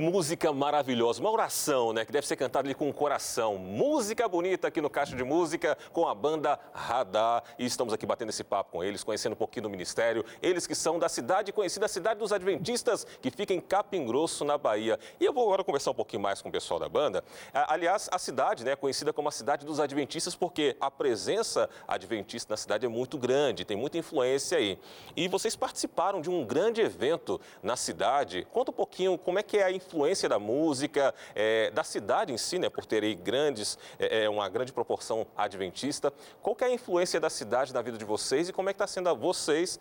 Música 0.00 0.50
maravilhosa, 0.50 1.20
uma 1.20 1.30
oração, 1.30 1.92
né? 1.92 2.06
Que 2.06 2.10
deve 2.10 2.26
ser 2.26 2.34
cantada 2.34 2.66
ali 2.66 2.74
com 2.74 2.88
o 2.88 2.92
coração. 2.92 3.58
Música 3.58 4.26
bonita 4.26 4.68
aqui 4.68 4.80
no 4.80 4.88
Caixa 4.88 5.14
de 5.14 5.22
Música 5.22 5.76
com 5.92 6.08
a 6.08 6.14
banda 6.14 6.58
Radar. 6.72 7.44
E 7.58 7.66
estamos 7.66 7.92
aqui 7.92 8.06
batendo 8.06 8.30
esse 8.30 8.42
papo 8.42 8.72
com 8.72 8.82
eles, 8.82 9.04
conhecendo 9.04 9.34
um 9.34 9.36
pouquinho 9.36 9.64
do 9.64 9.70
ministério. 9.70 10.24
Eles 10.40 10.66
que 10.66 10.74
são 10.74 10.98
da 10.98 11.08
cidade 11.08 11.52
conhecida, 11.52 11.84
a 11.84 11.88
cidade 11.88 12.18
dos 12.18 12.32
Adventistas, 12.32 13.06
que 13.20 13.30
fica 13.30 13.52
em 13.52 13.60
Capim 13.60 14.06
Grosso, 14.06 14.42
na 14.42 14.56
Bahia. 14.56 14.98
E 15.20 15.24
eu 15.24 15.34
vou 15.34 15.44
agora 15.44 15.62
conversar 15.62 15.90
um 15.90 15.94
pouquinho 15.94 16.22
mais 16.22 16.40
com 16.40 16.48
o 16.48 16.52
pessoal 16.52 16.80
da 16.80 16.88
banda. 16.88 17.22
Aliás, 17.52 18.08
a 18.10 18.18
cidade, 18.18 18.64
né, 18.64 18.72
é 18.72 18.76
conhecida 18.76 19.12
como 19.12 19.28
a 19.28 19.32
cidade 19.32 19.66
dos 19.66 19.80
Adventistas, 19.80 20.34
porque 20.34 20.76
a 20.80 20.90
presença 20.90 21.68
adventista 21.86 22.54
na 22.54 22.56
cidade 22.56 22.86
é 22.86 22.88
muito 22.88 23.18
grande, 23.18 23.66
tem 23.66 23.76
muita 23.76 23.98
influência 23.98 24.56
aí. 24.56 24.78
E 25.14 25.28
vocês 25.28 25.54
participaram 25.54 26.22
de 26.22 26.30
um 26.30 26.42
grande 26.42 26.80
evento 26.80 27.38
na 27.62 27.76
cidade. 27.76 28.46
Conta 28.50 28.70
um 28.70 28.74
pouquinho 28.74 29.18
como 29.18 29.38
é 29.38 29.42
que 29.42 29.58
é 29.58 29.64
a 29.64 29.70
influência 29.70 29.89
da 30.28 30.38
música, 30.38 31.14
é, 31.34 31.70
da 31.70 31.84
cidade 31.84 32.32
em 32.32 32.38
si, 32.38 32.58
né, 32.58 32.68
por 32.68 32.84
ter 32.84 33.02
aí 33.02 33.14
grandes, 33.14 33.78
é, 33.98 34.24
é 34.24 34.30
uma 34.30 34.48
grande 34.48 34.72
proporção 34.72 35.26
adventista. 35.36 36.12
Qual 36.42 36.56
é 36.60 36.64
a 36.64 36.72
influência 36.72 37.18
da 37.18 37.30
cidade 37.30 37.72
na 37.72 37.82
vida 37.82 37.98
de 37.98 38.04
vocês 38.04 38.48
e 38.48 38.52
como 38.52 38.68
é 38.68 38.72
que 38.72 38.76
está 38.76 38.86
sendo 38.86 39.08
a 39.08 39.14
vocês 39.14 39.78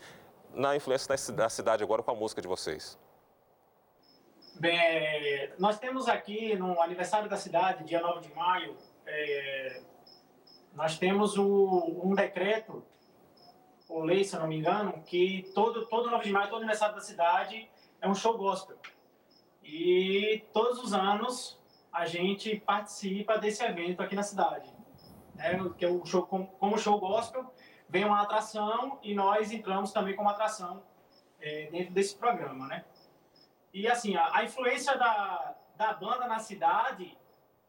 na 0.53 0.75
influência 0.75 1.33
da 1.33 1.49
cidade 1.49 1.83
agora 1.83 2.01
com 2.01 2.11
a 2.11 2.15
música 2.15 2.41
de 2.41 2.47
vocês? 2.47 2.97
Bem, 4.59 4.77
é, 4.77 5.53
nós 5.57 5.79
temos 5.79 6.09
aqui 6.09 6.55
no 6.55 6.81
aniversário 6.81 7.29
da 7.29 7.37
cidade, 7.37 7.85
dia 7.85 8.01
9 8.01 8.27
de 8.27 8.35
maio, 8.35 8.75
é, 9.05 9.81
nós 10.73 10.97
temos 10.97 11.37
o, 11.37 12.01
um 12.03 12.13
decreto, 12.13 12.83
ou 13.87 14.03
lei, 14.03 14.23
se 14.23 14.35
eu 14.35 14.41
não 14.41 14.47
me 14.47 14.57
engano, 14.57 15.01
que 15.03 15.49
todo, 15.55 15.85
todo 15.87 16.11
9 16.11 16.25
de 16.25 16.31
maio, 16.31 16.49
todo 16.49 16.57
aniversário 16.57 16.93
da 16.93 17.01
cidade 17.01 17.69
é 18.01 18.07
um 18.07 18.13
show 18.13 18.37
gospel. 18.37 18.77
E 19.71 20.43
todos 20.51 20.83
os 20.83 20.93
anos 20.93 21.59
a 21.93 22.05
gente 22.05 22.59
participa 22.59 23.37
desse 23.37 23.63
evento 23.63 24.01
aqui 24.01 24.15
na 24.15 24.23
cidade. 24.23 24.73
Né? 25.35 25.57
Que 25.77 25.85
é 25.85 25.89
o 25.89 26.03
show, 26.05 26.23
como 26.23 26.77
show 26.77 26.99
gospel, 26.99 27.53
vem 27.87 28.03
uma 28.03 28.21
atração 28.21 28.99
e 29.03 29.13
nós 29.13 29.51
entramos 29.51 29.91
também 29.91 30.15
como 30.15 30.29
atração 30.29 30.83
é, 31.39 31.69
dentro 31.71 31.93
desse 31.93 32.15
programa, 32.15 32.67
né? 32.67 32.83
E 33.73 33.87
assim, 33.87 34.15
a, 34.15 34.37
a, 34.37 34.43
influência 34.43 34.97
da, 34.97 35.55
da 35.75 35.93
banda 35.93 36.27
na 36.27 36.39
cidade, 36.39 37.17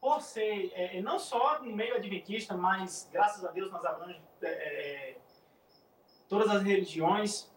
por 0.00 0.23
ser 0.23 0.73
é, 0.75 1.00
não 1.02 1.19
só 1.19 1.62
no 1.62 1.75
meio 1.75 1.95
adventista, 1.95 2.57
mas 2.57 3.09
graças 3.12 3.45
a 3.45 3.50
Deus 3.50 3.71
nós 3.71 3.85
abrangemos 3.85 4.23
é, 4.42 4.49
é 4.49 5.16
todas 6.28 6.49
as 6.50 6.62
religiões. 6.62 7.50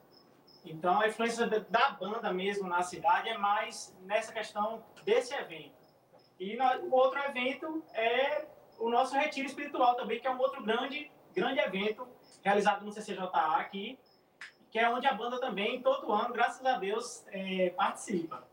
Então 0.65 0.99
a 1.01 1.07
influência 1.07 1.47
da 1.47 1.89
banda 1.91 2.31
mesmo 2.31 2.67
na 2.67 2.81
cidade 2.81 3.29
é 3.29 3.37
mais 3.37 3.95
nessa 4.01 4.31
questão 4.31 4.83
desse 5.03 5.33
evento. 5.33 5.75
E 6.39 6.57
o 6.57 6.93
outro 6.93 7.19
evento 7.19 7.83
é 7.93 8.45
o 8.79 8.89
nosso 8.89 9.15
retiro 9.15 9.47
espiritual 9.47 9.95
também, 9.95 10.19
que 10.19 10.27
é 10.27 10.31
um 10.31 10.39
outro 10.39 10.63
grande, 10.63 11.11
grande 11.33 11.59
evento 11.59 12.07
realizado 12.43 12.83
no 12.83 12.91
CCJA 12.91 13.29
aqui, 13.57 13.99
que 14.69 14.79
é 14.79 14.89
onde 14.89 15.07
a 15.07 15.13
banda 15.13 15.39
também, 15.39 15.81
todo 15.81 16.11
ano, 16.11 16.33
graças 16.33 16.65
a 16.65 16.77
Deus, 16.77 17.23
é, 17.27 17.69
participa. 17.69 18.43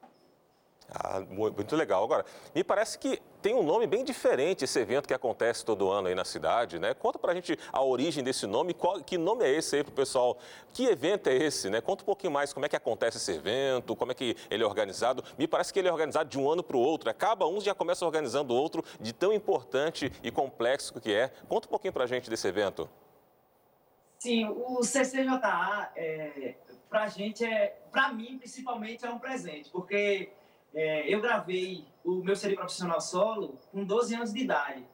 Ah, 0.92 1.20
muito 1.20 1.76
legal. 1.76 2.02
Agora, 2.02 2.24
me 2.52 2.64
parece 2.64 2.98
que 2.98 3.22
tem 3.40 3.54
um 3.54 3.62
nome 3.62 3.86
bem 3.86 4.04
diferente 4.04 4.64
esse 4.64 4.78
evento 4.78 5.06
que 5.06 5.14
acontece 5.14 5.64
todo 5.64 5.88
ano 5.88 6.08
aí 6.08 6.14
na 6.14 6.24
cidade, 6.24 6.78
né? 6.78 6.94
Conta 6.94 7.18
pra 7.18 7.32
gente 7.32 7.56
a 7.72 7.82
origem 7.82 8.24
desse 8.24 8.46
nome, 8.46 8.74
qual, 8.74 9.00
que 9.00 9.16
nome 9.16 9.44
é 9.44 9.50
esse 9.50 9.76
aí 9.76 9.84
pro 9.84 9.92
pessoal? 9.92 10.36
Que 10.72 10.86
evento 10.86 11.28
é 11.28 11.36
esse, 11.36 11.70
né? 11.70 11.80
Conta 11.80 12.02
um 12.02 12.06
pouquinho 12.06 12.32
mais 12.32 12.52
como 12.52 12.66
é 12.66 12.68
que 12.68 12.74
acontece 12.74 13.18
esse 13.18 13.32
evento, 13.32 13.94
como 13.94 14.10
é 14.10 14.14
que 14.14 14.36
ele 14.50 14.64
é 14.64 14.66
organizado. 14.66 15.22
Me 15.38 15.46
parece 15.46 15.72
que 15.72 15.78
ele 15.78 15.88
é 15.88 15.92
organizado 15.92 16.28
de 16.28 16.38
um 16.38 16.50
ano 16.50 16.62
para 16.62 16.76
o 16.76 16.80
outro, 16.80 17.08
acaba 17.08 17.46
um 17.46 17.60
já 17.60 17.74
começa 17.74 18.04
organizando 18.04 18.52
o 18.52 18.56
outro, 18.56 18.84
de 19.00 19.12
tão 19.12 19.32
importante 19.32 20.12
e 20.22 20.30
complexo 20.30 21.00
que 21.00 21.14
é. 21.14 21.28
Conta 21.48 21.68
um 21.68 21.70
pouquinho 21.70 21.92
pra 21.92 22.06
gente 22.06 22.28
desse 22.28 22.48
evento. 22.48 22.90
Sim, 24.18 24.46
o 24.48 24.80
CCJA, 24.80 25.92
é, 25.96 26.54
para 26.90 27.04
a 27.04 27.08
gente, 27.08 27.44
é, 27.44 27.78
para 27.90 28.12
mim, 28.12 28.36
principalmente, 28.38 29.06
é 29.06 29.10
um 29.10 29.18
presente, 29.18 29.70
porque 29.70 30.30
é, 30.74 31.12
eu 31.12 31.20
gravei 31.20 31.86
o 32.04 32.22
meu 32.22 32.36
CD 32.36 32.54
profissional 32.54 33.00
solo 33.00 33.58
com 33.70 33.84
12 33.84 34.14
anos 34.14 34.32
de 34.32 34.40
idade. 34.40 34.86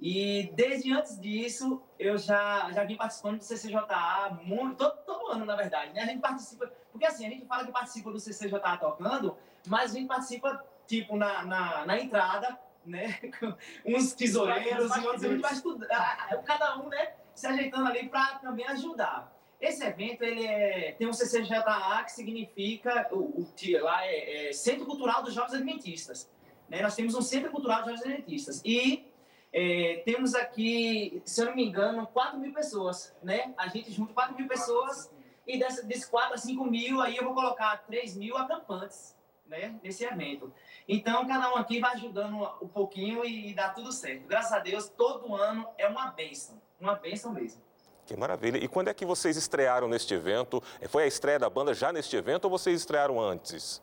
E 0.00 0.50
desde 0.54 0.92
antes 0.92 1.20
disso, 1.20 1.80
eu 1.98 2.18
já, 2.18 2.70
já 2.72 2.84
vim 2.84 2.96
participando 2.96 3.38
do 3.38 3.44
CCJA 3.44 4.38
muito, 4.42 4.76
todo, 4.76 4.96
todo 5.06 5.26
ano, 5.28 5.44
na 5.44 5.54
verdade. 5.54 5.92
Né? 5.92 6.02
A 6.02 6.06
gente 6.06 6.20
participa, 6.20 6.70
porque 6.90 7.06
assim, 7.06 7.26
a 7.26 7.30
gente 7.30 7.46
fala 7.46 7.64
que 7.64 7.72
participa 7.72 8.10
do 8.10 8.18
CCJA 8.18 8.76
tocando, 8.78 9.36
mas 9.66 9.92
a 9.92 9.94
gente 9.94 10.08
participa, 10.08 10.64
tipo, 10.86 11.16
na, 11.16 11.44
na, 11.44 11.86
na 11.86 11.98
entrada, 12.00 12.58
né? 12.84 13.20
uns 13.86 14.12
tesoureiros 14.12 14.96
e 14.96 15.06
outros, 15.06 15.24
a 15.24 15.28
gente 15.28 15.40
vai 15.40 15.52
estudar, 15.52 16.42
cada 16.44 16.78
um, 16.80 16.88
né? 16.88 17.14
se 17.34 17.46
ajeitando 17.46 17.88
ali 17.88 18.08
para 18.08 18.38
também 18.38 18.66
ajudar. 18.68 19.32
Esse 19.62 19.84
evento 19.84 20.24
ele 20.24 20.44
é, 20.44 20.90
tem 20.98 21.06
um 21.06 21.12
CCJA 21.12 22.02
que 22.04 22.10
significa 22.10 23.08
o, 23.12 23.18
o 23.18 23.48
lá 23.80 24.04
é, 24.04 24.48
é, 24.48 24.52
Centro 24.52 24.84
Cultural 24.84 25.22
dos 25.22 25.32
Jovens 25.32 25.54
Adventistas. 25.54 26.28
Né? 26.68 26.82
Nós 26.82 26.96
temos 26.96 27.14
um 27.14 27.22
Centro 27.22 27.48
Cultural 27.52 27.78
dos 27.78 27.86
Jovens 27.86 28.02
Adventistas 28.02 28.60
e 28.64 29.06
é, 29.52 30.02
temos 30.04 30.34
aqui, 30.34 31.22
se 31.24 31.40
eu 31.40 31.46
não 31.46 31.54
me 31.54 31.64
engano, 31.64 32.04
4 32.08 32.40
mil 32.40 32.52
pessoas, 32.52 33.14
né? 33.22 33.54
A 33.56 33.68
gente 33.68 33.92
junta 33.92 34.12
4 34.12 34.34
mil 34.34 34.48
pessoas 34.48 35.14
e 35.46 35.56
desses, 35.56 35.84
desses 35.84 36.06
4 36.06 36.34
a 36.34 36.38
5 36.38 36.64
mil 36.64 37.00
aí 37.00 37.16
eu 37.16 37.22
vou 37.22 37.34
colocar 37.34 37.76
3 37.86 38.16
mil 38.16 38.36
acampantes, 38.36 39.16
né? 39.46 39.78
Nesse 39.80 40.04
evento. 40.04 40.52
Então 40.88 41.24
cada 41.28 41.52
um 41.54 41.56
aqui 41.56 41.78
vai 41.78 41.92
ajudando 41.92 42.36
um 42.60 42.66
pouquinho 42.66 43.24
e 43.24 43.54
dá 43.54 43.68
tudo 43.68 43.92
certo. 43.92 44.26
Graças 44.26 44.52
a 44.52 44.58
Deus, 44.58 44.88
todo 44.88 45.32
ano 45.36 45.68
é 45.78 45.86
uma 45.86 46.10
bênção 46.10 46.60
uma 46.82 46.96
bênção 46.96 47.32
mesmo. 47.32 47.62
Que 48.06 48.16
maravilha. 48.16 48.58
E 48.58 48.68
quando 48.68 48.88
é 48.88 48.94
que 48.94 49.04
vocês 49.04 49.36
estrearam 49.36 49.88
neste 49.88 50.12
evento? 50.14 50.62
Foi 50.88 51.04
a 51.04 51.06
estreia 51.06 51.38
da 51.38 51.48
banda 51.48 51.72
já 51.72 51.92
neste 51.92 52.16
evento 52.16 52.44
ou 52.44 52.50
vocês 52.50 52.80
estrearam 52.80 53.20
antes? 53.20 53.82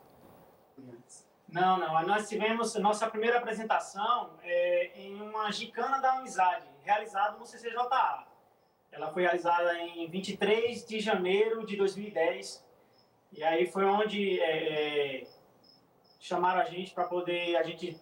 Não, 1.47 1.77
não. 1.77 2.01
Nós 2.05 2.29
tivemos 2.29 2.75
nossa 2.75 3.10
primeira 3.10 3.38
apresentação 3.38 4.32
é, 4.43 4.91
em 4.95 5.19
uma 5.21 5.51
gicana 5.51 5.99
da 5.99 6.13
amizade, 6.13 6.67
realizada 6.84 7.38
no 7.38 7.45
CCJA. 7.45 8.27
Ela 8.91 9.12
foi 9.12 9.23
realizada 9.23 9.77
em 9.79 10.08
23 10.10 10.86
de 10.86 10.99
janeiro 10.99 11.65
de 11.65 11.75
2010. 11.75 12.65
E 13.32 13.43
aí 13.43 13.71
foi 13.71 13.86
onde 13.86 14.39
é, 14.41 15.21
é, 15.21 15.27
chamaram 16.19 16.62
a 16.62 16.65
gente 16.65 16.93
para 16.93 17.05
poder 17.05 17.55
a 17.55 17.63
gente 17.63 17.99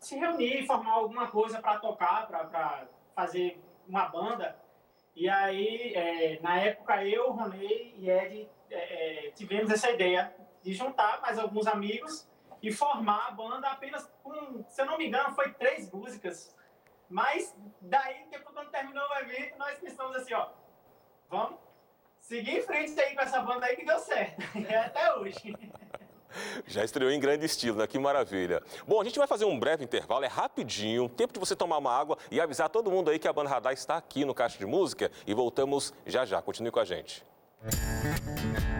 se 0.00 0.16
reunir 0.16 0.62
e 0.62 0.66
formar 0.66 0.92
alguma 0.92 1.28
coisa 1.28 1.60
para 1.60 1.78
tocar, 1.78 2.26
para 2.26 2.86
fazer 3.14 3.60
uma 3.88 4.08
banda. 4.08 4.56
E 5.18 5.28
aí, 5.28 5.94
é, 5.96 6.38
na 6.40 6.60
época, 6.60 7.04
eu, 7.04 7.32
Ronei 7.32 7.92
e 7.96 8.08
Ed 8.08 8.48
é, 8.70 9.26
é, 9.26 9.30
tivemos 9.32 9.68
essa 9.68 9.90
ideia 9.90 10.32
de 10.62 10.72
juntar 10.72 11.20
mais 11.20 11.36
alguns 11.40 11.66
amigos 11.66 12.30
e 12.62 12.70
formar 12.70 13.26
a 13.26 13.30
banda 13.32 13.68
apenas 13.68 14.08
com, 14.22 14.62
se 14.68 14.80
eu 14.80 14.86
não 14.86 14.96
me 14.96 15.08
engano, 15.08 15.34
foi 15.34 15.52
três 15.54 15.90
músicas. 15.90 16.56
Mas 17.08 17.52
daí, 17.80 18.26
depois, 18.30 18.54
quando 18.54 18.70
terminou 18.70 19.02
o 19.08 19.18
evento, 19.18 19.58
nós 19.58 19.76
pensamos 19.80 20.14
assim, 20.14 20.34
ó, 20.34 20.50
vamos 21.28 21.58
seguir 22.20 22.58
em 22.58 22.62
frente 22.62 23.00
aí 23.00 23.16
com 23.16 23.22
essa 23.22 23.40
banda 23.40 23.66
aí 23.66 23.74
que 23.74 23.84
deu 23.84 23.98
certo. 23.98 24.40
até 24.86 25.14
hoje. 25.14 25.52
Já 26.66 26.84
estreou 26.84 27.10
em 27.10 27.20
grande 27.20 27.46
estilo, 27.46 27.78
né? 27.78 27.86
Que 27.86 27.98
maravilha. 27.98 28.62
Bom, 28.86 29.00
a 29.00 29.04
gente 29.04 29.18
vai 29.18 29.26
fazer 29.26 29.44
um 29.44 29.58
breve 29.58 29.84
intervalo, 29.84 30.24
é 30.24 30.28
rapidinho, 30.28 31.08
tempo 31.08 31.32
de 31.32 31.38
você 31.38 31.54
tomar 31.56 31.78
uma 31.78 31.92
água 31.92 32.18
e 32.30 32.40
avisar 32.40 32.68
todo 32.68 32.90
mundo 32.90 33.10
aí 33.10 33.18
que 33.18 33.28
a 33.28 33.32
Banda 33.32 33.50
Radar 33.50 33.72
está 33.72 33.96
aqui 33.96 34.24
no 34.24 34.34
Caixa 34.34 34.58
de 34.58 34.66
Música 34.66 35.10
e 35.26 35.34
voltamos 35.34 35.92
já 36.06 36.24
já. 36.24 36.40
Continue 36.42 36.70
com 36.70 36.80
a 36.80 36.84
gente. 36.84 37.24
Música 37.62 38.77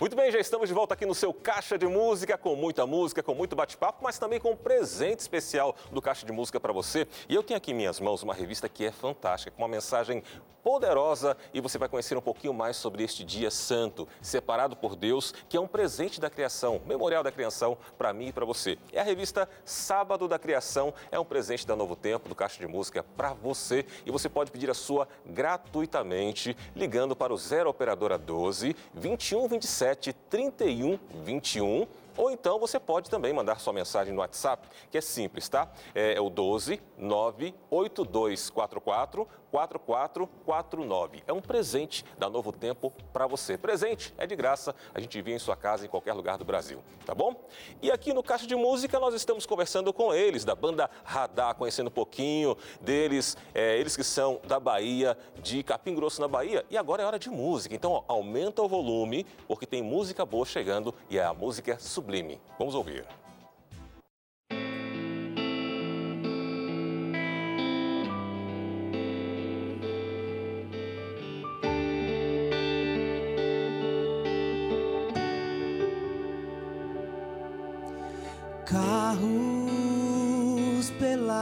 Muito 0.00 0.16
bem, 0.16 0.32
já 0.32 0.38
estamos 0.38 0.66
de 0.66 0.74
volta 0.74 0.94
aqui 0.94 1.04
no 1.04 1.14
seu 1.14 1.30
Caixa 1.30 1.76
de 1.76 1.86
Música, 1.86 2.38
com 2.38 2.56
muita 2.56 2.86
música, 2.86 3.22
com 3.22 3.34
muito 3.34 3.54
bate-papo, 3.54 4.02
mas 4.02 4.18
também 4.18 4.40
com 4.40 4.52
um 4.52 4.56
presente 4.56 5.18
especial 5.18 5.76
do 5.92 6.00
Caixa 6.00 6.24
de 6.24 6.32
Música 6.32 6.58
para 6.58 6.72
você. 6.72 7.06
E 7.28 7.34
eu 7.34 7.42
tenho 7.42 7.58
aqui 7.58 7.72
em 7.72 7.74
minhas 7.74 8.00
mãos 8.00 8.22
uma 8.22 8.32
revista 8.32 8.66
que 8.66 8.86
é 8.86 8.90
fantástica, 8.90 9.50
com 9.50 9.60
uma 9.60 9.68
mensagem 9.68 10.22
poderosa 10.62 11.36
e 11.52 11.60
você 11.60 11.78
vai 11.78 11.88
conhecer 11.88 12.16
um 12.16 12.20
pouquinho 12.20 12.52
mais 12.52 12.76
sobre 12.76 13.02
este 13.02 13.24
dia 13.24 13.50
santo, 13.50 14.06
separado 14.20 14.76
por 14.76 14.94
Deus, 14.94 15.34
que 15.48 15.56
é 15.56 15.60
um 15.60 15.66
presente 15.66 16.20
da 16.20 16.30
criação, 16.30 16.80
memorial 16.86 17.22
da 17.22 17.32
criação 17.32 17.76
para 17.98 18.12
mim 18.12 18.28
e 18.28 18.32
para 18.32 18.44
você. 18.44 18.78
É 18.92 19.00
a 19.00 19.04
revista 19.04 19.48
Sábado 19.64 20.28
da 20.28 20.38
Criação, 20.38 20.92
é 21.10 21.18
um 21.18 21.24
presente 21.24 21.66
da 21.66 21.76
Novo 21.76 21.96
Tempo, 21.96 22.28
do 22.28 22.34
Caixa 22.34 22.58
de 22.58 22.66
Música 22.66 23.02
para 23.16 23.32
você 23.32 23.84
e 24.04 24.10
você 24.10 24.28
pode 24.28 24.50
pedir 24.50 24.70
a 24.70 24.74
sua 24.74 25.08
gratuitamente 25.26 26.56
ligando 26.74 27.16
para 27.16 27.32
o 27.32 27.36
0 27.36 27.70
Operadora 27.70 28.18
12 28.18 28.76
21 28.94 29.48
27 29.48 29.89
37 29.94 30.12
31 30.28 30.98
21 31.24 31.86
ou 32.16 32.30
então 32.30 32.58
você 32.58 32.78
pode 32.78 33.08
também 33.08 33.32
mandar 33.32 33.58
sua 33.60 33.72
mensagem 33.72 34.12
no 34.12 34.20
WhatsApp, 34.20 34.68
que 34.90 34.98
é 34.98 35.00
simples, 35.00 35.48
tá? 35.48 35.70
É, 35.94 36.20
o 36.20 36.28
12 36.28 36.82
98244 36.98 39.26
4449. 39.50 41.22
É 41.26 41.32
um 41.32 41.40
presente 41.40 42.04
da 42.18 42.28
Novo 42.28 42.52
Tempo 42.52 42.92
para 43.12 43.26
você. 43.26 43.58
Presente 43.58 44.14
é 44.16 44.26
de 44.26 44.36
graça, 44.36 44.74
a 44.94 45.00
gente 45.00 45.18
envia 45.18 45.34
em 45.34 45.38
sua 45.38 45.56
casa 45.56 45.84
em 45.84 45.88
qualquer 45.88 46.12
lugar 46.12 46.38
do 46.38 46.44
Brasil, 46.44 46.82
tá 47.04 47.14
bom? 47.14 47.34
E 47.82 47.90
aqui 47.90 48.12
no 48.12 48.22
Caixa 48.22 48.46
de 48.46 48.54
Música 48.54 48.98
nós 48.98 49.14
estamos 49.14 49.46
conversando 49.46 49.92
com 49.92 50.14
eles, 50.14 50.44
da 50.44 50.54
banda 50.54 50.90
Radar, 51.04 51.54
conhecendo 51.54 51.88
um 51.88 51.92
pouquinho 51.92 52.56
deles, 52.80 53.36
é, 53.54 53.78
eles 53.78 53.96
que 53.96 54.04
são 54.04 54.40
da 54.46 54.60
Bahia, 54.60 55.16
de 55.42 55.62
Capim 55.62 55.94
Grosso 55.94 56.20
na 56.20 56.28
Bahia. 56.28 56.64
E 56.70 56.76
agora 56.76 57.02
é 57.02 57.06
hora 57.06 57.18
de 57.18 57.30
música, 57.30 57.74
então 57.74 57.92
ó, 57.92 58.04
aumenta 58.08 58.62
o 58.62 58.68
volume, 58.68 59.26
porque 59.46 59.66
tem 59.66 59.82
música 59.82 60.24
boa 60.24 60.46
chegando 60.46 60.94
e 61.08 61.18
é 61.18 61.24
a 61.24 61.34
música 61.34 61.78
sublime. 61.78 62.40
Vamos 62.58 62.74
ouvir. 62.74 63.19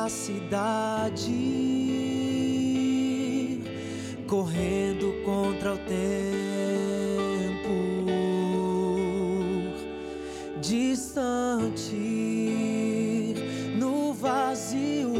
Cidade, 0.09 1.35
correndo 4.27 5.12
contra 5.25 5.75
o 5.75 5.79
tempo, 5.79 5.99
distante 10.61 11.94
no 13.77 14.12
vazio, 14.12 15.12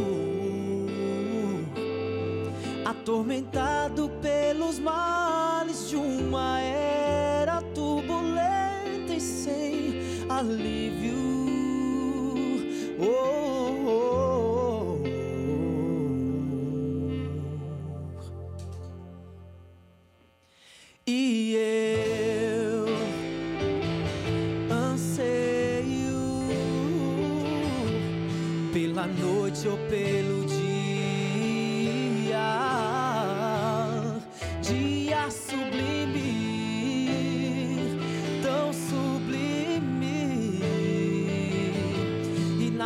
atormentado 2.85 4.09
pelos 4.21 4.79
males 4.79 5.89
de 5.89 5.95
uma 5.95 6.59
era 6.61 7.61
turbulenta 7.73 9.13
e 9.15 9.21
sem 9.21 10.01
alívio. 10.29 10.78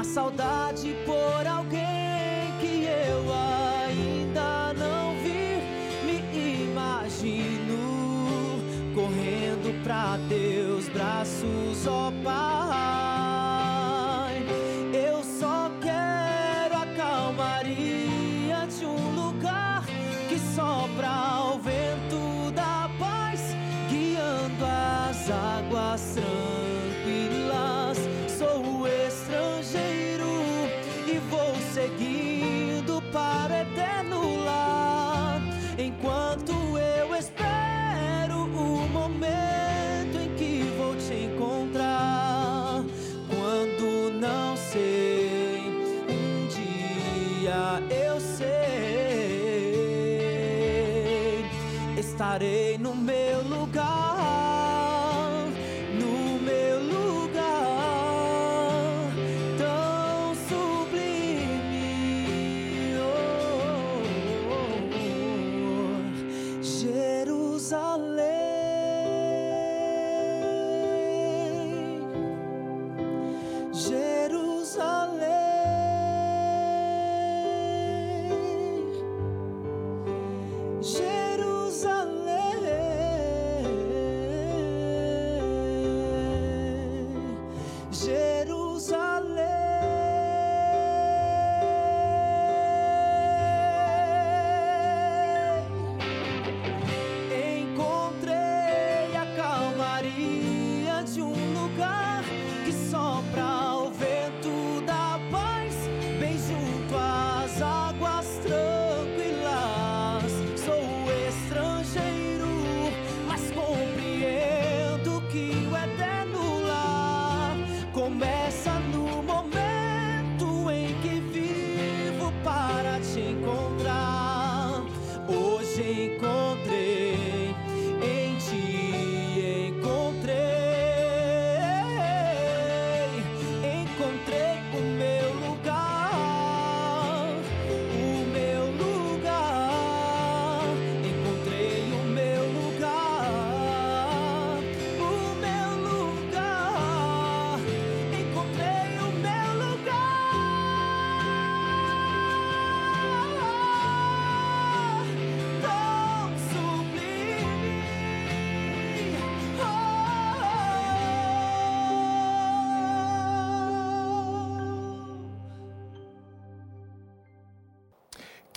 Saudade 0.03 0.95
por 1.05 1.47
alguém 1.47 1.92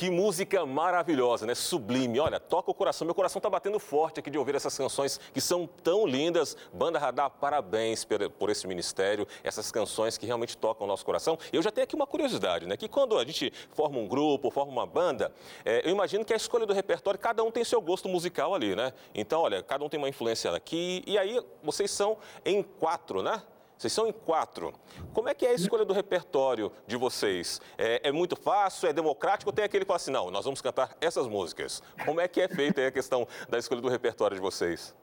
Que 0.06 0.10
música 0.10 0.64
maravilhosa, 0.64 1.46
né? 1.46 1.54
Sublime. 1.56 2.20
Olha, 2.20 2.38
toca 2.38 2.70
o 2.70 2.74
coração. 2.74 3.04
Meu 3.04 3.12
coração 3.12 3.40
está 3.40 3.50
batendo 3.50 3.76
forte 3.80 4.20
aqui 4.20 4.30
de 4.30 4.38
ouvir 4.38 4.54
essas 4.54 4.78
canções 4.78 5.18
que 5.34 5.40
são 5.40 5.66
tão 5.66 6.06
lindas. 6.06 6.56
Banda 6.72 6.96
Radar, 6.96 7.28
parabéns 7.28 8.06
por, 8.38 8.48
esse 8.48 8.68
ministério, 8.68 9.26
essas 9.42 9.72
canções 9.72 10.16
que 10.16 10.24
realmente 10.24 10.56
tocam 10.56 10.86
o 10.86 10.88
nosso 10.88 11.04
coração. 11.04 11.36
Eu 11.52 11.60
já 11.60 11.72
tenho 11.72 11.82
aqui 11.82 11.96
uma 11.96 12.06
curiosidade, 12.06 12.66
né? 12.66 12.76
Que 12.76 12.86
quando 12.86 13.18
a 13.18 13.24
gente 13.24 13.52
forma 13.72 13.98
um 13.98 14.06
grupo, 14.06 14.48
forma 14.48 14.70
uma 14.70 14.86
banda, 14.86 15.32
é, 15.64 15.84
eu 15.84 15.90
imagino 15.90 16.24
que 16.24 16.32
a 16.32 16.36
escolha 16.36 16.66
do 16.66 16.72
repertório, 16.72 17.18
cada 17.18 17.42
um 17.42 17.50
tem 17.50 17.64
seu 17.64 17.80
gosto 17.80 18.08
musical 18.08 18.54
ali, 18.54 18.76
né? 18.76 18.92
Então, 19.12 19.40
olha, 19.40 19.60
cada 19.60 19.84
um 19.84 19.88
tem 19.88 19.98
uma 19.98 20.08
influência 20.08 20.52
aqui. 20.52 21.02
E 21.04 21.18
aí, 21.18 21.44
vocês 21.64 21.90
são 21.90 22.16
em 22.44 22.62
quatro, 22.62 23.24
né? 23.24 23.42
Vocês 23.78 23.92
são 23.92 24.06
em 24.06 24.12
quatro. 24.12 24.72
Como 25.12 25.28
é 25.28 25.34
que 25.34 25.44
é 25.44 25.50
a 25.50 25.54
escolha 25.54 25.84
do 25.84 25.92
repertório 25.92 26.72
de 26.86 26.96
vocês? 26.96 27.60
É, 27.76 28.08
é 28.08 28.12
muito 28.12 28.34
fácil? 28.34 28.88
É 28.88 28.92
democrático? 28.92 29.50
Ou 29.50 29.54
tem 29.54 29.64
aquele 29.64 29.84
que 29.84 29.88
fala 29.88 29.96
assim, 29.96 30.10
não, 30.10 30.30
nós 30.30 30.44
vamos 30.44 30.62
cantar 30.62 30.96
essas 31.00 31.26
músicas? 31.26 31.82
Como 32.04 32.20
é 32.20 32.26
que 32.26 32.40
é 32.40 32.48
feita 32.48 32.86
a 32.86 32.90
questão 32.90 33.28
da 33.48 33.58
escolha 33.58 33.82
do 33.82 33.88
repertório 33.88 34.34
de 34.34 34.40
vocês? 34.40 34.94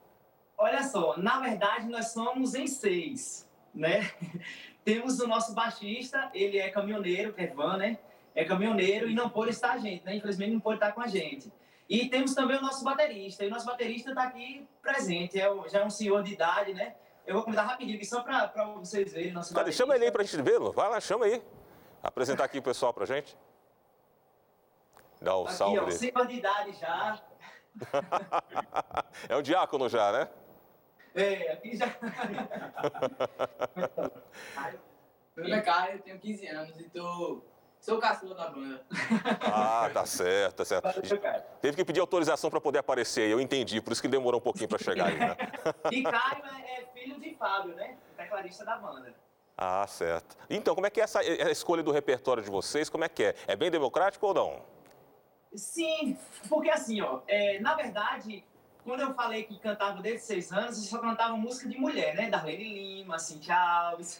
Olha 0.57 0.83
só, 0.83 1.17
na 1.17 1.39
verdade 1.39 1.87
nós 1.87 2.13
somos 2.13 2.55
em 2.55 2.67
seis, 2.67 3.47
né? 3.73 4.11
Temos 4.83 5.19
o 5.19 5.27
nosso 5.27 5.53
baixista, 5.53 6.29
ele 6.33 6.57
é 6.57 6.69
caminhoneiro, 6.69 7.33
Evan, 7.37 7.77
né? 7.77 7.99
É 8.35 8.43
caminhoneiro 8.43 9.09
e 9.09 9.13
não 9.13 9.29
pôde 9.29 9.51
estar 9.51 9.73
a 9.73 9.77
gente, 9.77 10.03
né? 10.03 10.15
Infelizmente 10.15 10.51
não 10.51 10.59
pôde 10.59 10.77
estar 10.77 10.91
com 10.93 11.01
a 11.01 11.07
gente. 11.07 11.51
E 11.87 12.09
temos 12.09 12.33
também 12.33 12.57
o 12.57 12.61
nosso 12.61 12.83
baterista, 12.83 13.43
e 13.43 13.47
o 13.47 13.51
nosso 13.51 13.65
baterista 13.65 14.09
está 14.09 14.23
aqui 14.23 14.67
presente, 14.81 15.39
é, 15.39 15.47
já 15.69 15.79
é 15.79 15.85
um 15.85 15.89
senhor 15.89 16.23
de 16.23 16.33
idade, 16.33 16.73
né? 16.73 16.95
Eu 17.25 17.35
vou 17.35 17.43
convidar 17.43 17.63
rapidinho 17.63 17.95
aqui 17.95 18.05
só 18.05 18.21
para 18.21 18.51
vocês 18.75 19.13
verem 19.13 19.31
nosso 19.31 19.53
Cadê? 19.53 19.71
Chama 19.71 19.95
ele 19.95 20.05
aí 20.05 20.11
pra 20.11 20.23
gente 20.23 20.41
vê-lo. 20.41 20.71
Vai 20.73 20.89
lá, 20.89 20.99
chama 20.99 21.25
aí. 21.25 21.41
Apresentar 22.01 22.43
aqui 22.43 22.59
o 22.59 22.63
pessoal 22.63 22.93
pra 22.93 23.05
gente. 23.05 23.37
Dá 25.21 25.37
o 25.37 25.45
Aqui, 25.45 25.53
salve 25.53 25.79
ó, 25.79 25.89
senhor 25.89 26.27
de 26.27 26.35
idade 26.35 26.73
já. 26.73 27.21
É 29.29 29.37
um 29.37 29.41
diácono 29.41 29.87
já, 29.87 30.11
né? 30.11 30.29
É, 31.15 31.53
aqui 31.53 31.77
já. 31.77 31.87
Meu 35.35 35.45
nome 35.45 35.57
é 35.57 35.61
Caio, 35.61 35.93
eu 35.93 36.01
tenho 36.01 36.19
15 36.19 36.47
anos 36.47 36.79
e 36.79 36.89
tô... 36.89 37.43
sou 37.83 37.97
o 37.97 37.99
caçula 37.99 38.33
da 38.33 38.49
banda. 38.49 38.81
Ah, 39.41 39.89
tá 39.93 40.05
certo, 40.05 40.55
tá 40.57 40.65
certo. 40.65 40.83
Valeu. 40.83 41.41
Teve 41.61 41.75
que 41.75 41.85
pedir 41.85 41.99
autorização 41.99 42.49
para 42.49 42.61
poder 42.61 42.79
aparecer 42.79 43.23
aí, 43.23 43.31
eu 43.31 43.41
entendi, 43.41 43.81
por 43.81 43.91
isso 43.91 44.01
que 44.01 44.07
demorou 44.07 44.39
um 44.39 44.43
pouquinho 44.43 44.69
para 44.69 44.79
chegar 44.79 45.07
aí, 45.07 45.19
né? 45.19 45.35
E 45.91 46.01
Caio 46.01 46.43
é, 46.45 46.81
é 46.81 46.85
filho 46.93 47.19
de 47.19 47.35
Fábio, 47.35 47.75
né? 47.75 47.97
Tecladista 48.15 48.63
da 48.63 48.77
banda. 48.77 49.13
Ah, 49.57 49.85
certo. 49.85 50.37
Então, 50.49 50.73
como 50.73 50.87
é 50.87 50.89
que 50.89 51.01
é 51.01 51.03
essa 51.03 51.19
a 51.19 51.51
escolha 51.51 51.83
do 51.83 51.91
repertório 51.91 52.41
de 52.41 52.49
vocês? 52.49 52.89
Como 52.89 53.03
é 53.03 53.09
que 53.09 53.23
é? 53.25 53.35
É 53.47 53.55
bem 53.55 53.69
democrático 53.69 54.25
ou 54.27 54.33
não? 54.33 54.61
Sim, 55.53 56.17
porque 56.49 56.69
assim, 56.69 57.01
ó, 57.01 57.19
é, 57.27 57.59
na 57.59 57.75
verdade, 57.75 58.43
quando 58.83 59.01
eu 59.01 59.13
falei 59.13 59.43
que 59.43 59.57
cantava 59.57 60.01
desde 60.01 60.25
seis 60.25 60.51
anos, 60.51 60.77
eu 60.77 60.83
só 60.83 60.99
cantava 60.99 61.35
música 61.37 61.69
de 61.69 61.77
mulher, 61.77 62.15
né? 62.15 62.29
Darlene 62.29 62.63
Lima, 62.63 63.17
Cintia 63.17 63.55
Alves. 63.55 64.19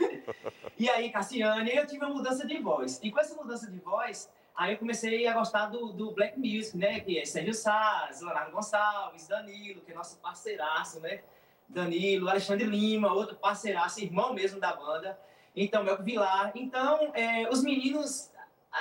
e 0.78 0.88
aí, 0.88 1.10
Cassiane, 1.10 1.74
eu 1.74 1.86
tive 1.86 2.04
uma 2.04 2.14
mudança 2.14 2.46
de 2.46 2.58
voz. 2.58 3.00
E 3.02 3.10
com 3.10 3.18
essa 3.18 3.34
mudança 3.34 3.70
de 3.70 3.78
voz, 3.78 4.30
aí 4.54 4.74
eu 4.74 4.78
comecei 4.78 5.26
a 5.26 5.32
gostar 5.32 5.66
do, 5.66 5.92
do 5.92 6.12
Black 6.12 6.38
Music, 6.38 6.76
né? 6.76 7.00
Que 7.00 7.18
é 7.18 7.24
Sérgio 7.24 7.54
Saz, 7.54 8.20
Leonardo 8.20 8.52
Gonçalves, 8.52 9.26
Danilo, 9.26 9.80
que 9.80 9.92
é 9.92 9.94
nosso 9.94 10.18
parceiraço, 10.18 11.00
né? 11.00 11.22
Danilo, 11.68 12.28
Alexandre 12.28 12.66
Lima, 12.66 13.12
outro 13.12 13.36
parceiraço, 13.36 14.00
irmão 14.00 14.34
mesmo 14.34 14.60
da 14.60 14.74
banda. 14.74 15.18
Então, 15.54 15.82
Melco 15.82 16.02
Vilar. 16.02 16.52
Então, 16.54 17.10
é, 17.14 17.48
os 17.48 17.62
meninos 17.62 18.30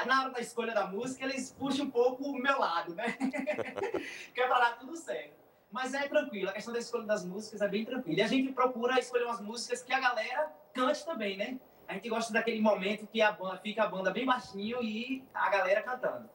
na 0.05 0.21
hora 0.21 0.29
da 0.31 0.41
escolha 0.41 0.73
da 0.73 0.87
música, 0.87 1.23
eles 1.23 1.51
puxam 1.51 1.85
um 1.85 1.89
pouco 1.91 2.23
o 2.25 2.37
meu 2.37 2.59
lado, 2.59 2.93
né? 2.93 3.13
que 4.33 4.41
é 4.41 4.47
pra 4.47 4.59
dar 4.59 4.77
tudo 4.77 4.97
certo. 4.97 5.45
Mas 5.71 5.93
é 5.93 6.07
tranquilo, 6.07 6.49
a 6.49 6.53
questão 6.53 6.73
da 6.73 6.79
escolha 6.79 7.05
das 7.05 7.23
músicas 7.25 7.61
é 7.61 7.67
bem 7.67 7.85
tranquila. 7.85 8.19
E 8.19 8.21
a 8.23 8.27
gente 8.27 8.51
procura 8.51 8.99
escolher 8.99 9.25
umas 9.25 9.41
músicas 9.41 9.81
que 9.81 9.93
a 9.93 9.99
galera 9.99 10.51
cante 10.73 11.05
também, 11.05 11.37
né? 11.37 11.59
A 11.87 11.93
gente 11.93 12.09
gosta 12.09 12.33
daquele 12.33 12.61
momento 12.61 13.07
que 13.07 13.21
a 13.21 13.31
banda, 13.31 13.57
fica 13.57 13.83
a 13.83 13.87
banda 13.87 14.11
bem 14.11 14.25
baixinho 14.25 14.81
e 14.81 15.23
a 15.33 15.49
galera 15.49 15.81
cantando. 15.83 16.29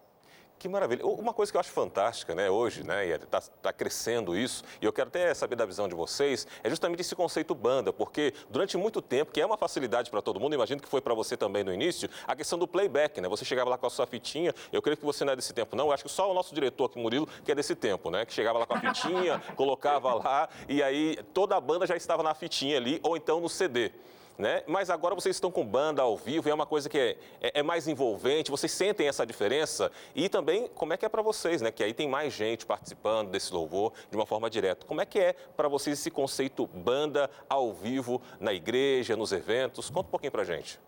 Que 0.61 0.68
maravilha. 0.68 1.07
Uma 1.07 1.33
coisa 1.33 1.51
que 1.51 1.57
eu 1.57 1.61
acho 1.61 1.70
fantástica, 1.70 2.35
né, 2.35 2.51
hoje, 2.51 2.85
né, 2.85 3.07
e 3.07 3.12
está 3.12 3.40
tá 3.40 3.73
crescendo 3.73 4.37
isso, 4.37 4.62
e 4.79 4.85
eu 4.85 4.92
quero 4.92 5.09
até 5.09 5.33
saber 5.33 5.57
da 5.57 5.64
visão 5.64 5.88
de 5.88 5.94
vocês, 5.94 6.46
é 6.62 6.68
justamente 6.68 7.01
esse 7.01 7.16
conceito 7.16 7.55
banda, 7.55 7.94
porque 7.94 8.35
durante 8.51 8.77
muito 8.77 9.01
tempo, 9.01 9.33
que 9.33 9.40
é 9.40 9.46
uma 9.46 9.57
facilidade 9.57 10.11
para 10.11 10.20
todo 10.20 10.38
mundo, 10.38 10.55
imagino 10.55 10.79
que 10.79 10.87
foi 10.87 11.01
para 11.01 11.14
você 11.14 11.35
também 11.35 11.64
no 11.64 11.73
início, 11.73 12.11
a 12.27 12.37
questão 12.37 12.59
do 12.59 12.68
playback, 12.68 13.23
né? 13.23 13.29
Você 13.31 13.42
chegava 13.42 13.70
lá 13.70 13.79
com 13.79 13.87
a 13.87 13.90
sua 13.90 14.07
fitinha, 14.07 14.55
eu 14.70 14.83
creio 14.83 14.99
que 14.99 15.05
você 15.05 15.25
não 15.25 15.33
é 15.33 15.37
desse 15.37 15.55
tempo, 15.55 15.75
não, 15.75 15.87
eu 15.87 15.92
acho 15.92 16.05
que 16.05 16.11
só 16.11 16.31
o 16.31 16.35
nosso 16.35 16.55
diretor 16.55 16.90
aqui, 16.90 16.99
Murilo, 16.99 17.27
que 17.42 17.51
é 17.51 17.55
desse 17.55 17.75
tempo, 17.75 18.11
né? 18.11 18.27
Que 18.27 18.33
chegava 18.35 18.59
lá 18.59 18.66
com 18.66 18.75
a 18.75 18.81
fitinha, 18.81 19.42
colocava 19.57 20.12
lá, 20.12 20.46
e 20.68 20.83
aí 20.83 21.16
toda 21.33 21.57
a 21.57 21.61
banda 21.61 21.87
já 21.87 21.96
estava 21.96 22.23
na 22.23 22.35
fitinha 22.35 22.77
ali, 22.77 23.01
ou 23.03 23.16
então 23.16 23.40
no 23.40 23.49
CD 23.49 23.92
né? 24.40 24.64
Mas 24.66 24.90
agora 24.90 25.14
vocês 25.14 25.37
estão 25.37 25.50
com 25.50 25.64
banda 25.64 26.03
ao 26.03 26.16
vivo 26.16 26.48
e 26.48 26.50
é 26.50 26.55
uma 26.55 26.66
coisa 26.66 26.88
que 26.88 26.98
é, 26.98 27.16
é, 27.40 27.61
é 27.61 27.62
mais 27.62 27.87
envolvente, 27.87 28.50
vocês 28.50 28.72
sentem 28.72 29.07
essa 29.07 29.24
diferença 29.26 29.92
e 30.14 30.29
também 30.29 30.66
como 30.68 30.92
é 30.92 30.96
que 30.96 31.05
é 31.05 31.09
para 31.09 31.22
vocês, 31.22 31.61
né? 31.62 31.70
Que 31.70 31.85
aí 31.85 31.94
tem 31.94 32.09
mais 32.09 32.33
gente 32.33 32.66
participando 32.66 33.31
desse 33.31 33.53
louvor 33.53 33.92
de 34.11 34.16
uma 34.16 34.26
forma 34.26 34.48
direta. 34.48 34.87
Como 34.87 35.00
é 35.00 35.07
que 35.07 35.18
é 35.18 35.35
para 35.57 35.68
vocês 35.68 35.98
esse 35.98 36.11
conceito 36.11 36.66
banda 36.66 37.31
ao 37.48 37.72
vivo 37.72 38.20
na 38.40 38.53
igreja, 38.53 39.16
nos 39.16 39.31
eventos? 39.31 39.90
Conta 39.90 40.09
um 40.09 40.11
pouquinho 40.11 40.33
para 40.33 40.44
gente. 40.44 40.81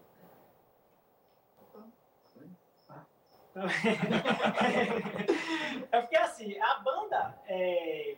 É 5.91 6.01
porque 6.01 6.17
assim, 6.17 6.59
a 6.59 6.77
banda, 6.77 7.35
é, 7.47 8.17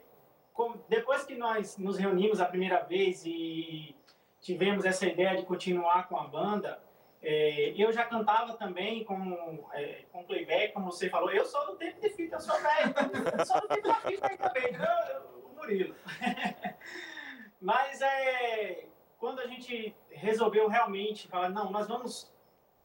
depois 0.88 1.25
que 1.25 1.35
nós 1.35 1.77
nos 1.77 1.99
reunimos 1.99 2.40
a 2.40 2.44
primeira 2.44 2.81
vez 2.85 3.25
e 3.27 3.97
tivemos 4.44 4.85
essa 4.85 5.07
ideia 5.07 5.38
de 5.38 5.46
continuar 5.46 6.07
com 6.07 6.18
a 6.18 6.24
banda. 6.24 6.78
É, 7.22 7.72
eu 7.78 7.90
já 7.90 8.04
cantava 8.04 8.52
também 8.52 9.02
com, 9.02 9.66
é, 9.72 10.04
com 10.12 10.22
playback, 10.24 10.74
como 10.74 10.92
você 10.92 11.09
falou. 11.09 11.30
Eu 11.30 11.46
sou 11.46 11.66
do 11.68 11.76
tempo 11.76 11.98
de 11.98 12.11
fita, 12.11 12.37
eu 12.37 12.40
sou 12.40 12.54
velho. 12.61 13.46
sou 13.46 13.61
do 13.62 13.68
tempo 13.68 13.88
da 13.88 13.94
fita 13.94 14.26
aí 14.28 14.37
também, 14.37 14.76
o 15.42 15.57
Murilo. 15.57 15.94
Mas 17.59 18.02
é, 18.02 18.85
quando 19.16 19.40
a 19.40 19.46
gente 19.46 19.96
resolveu 20.11 20.68
realmente 20.68 21.26
falar, 21.26 21.48
não, 21.48 21.70
nós 21.70 21.88
vamos 21.88 22.30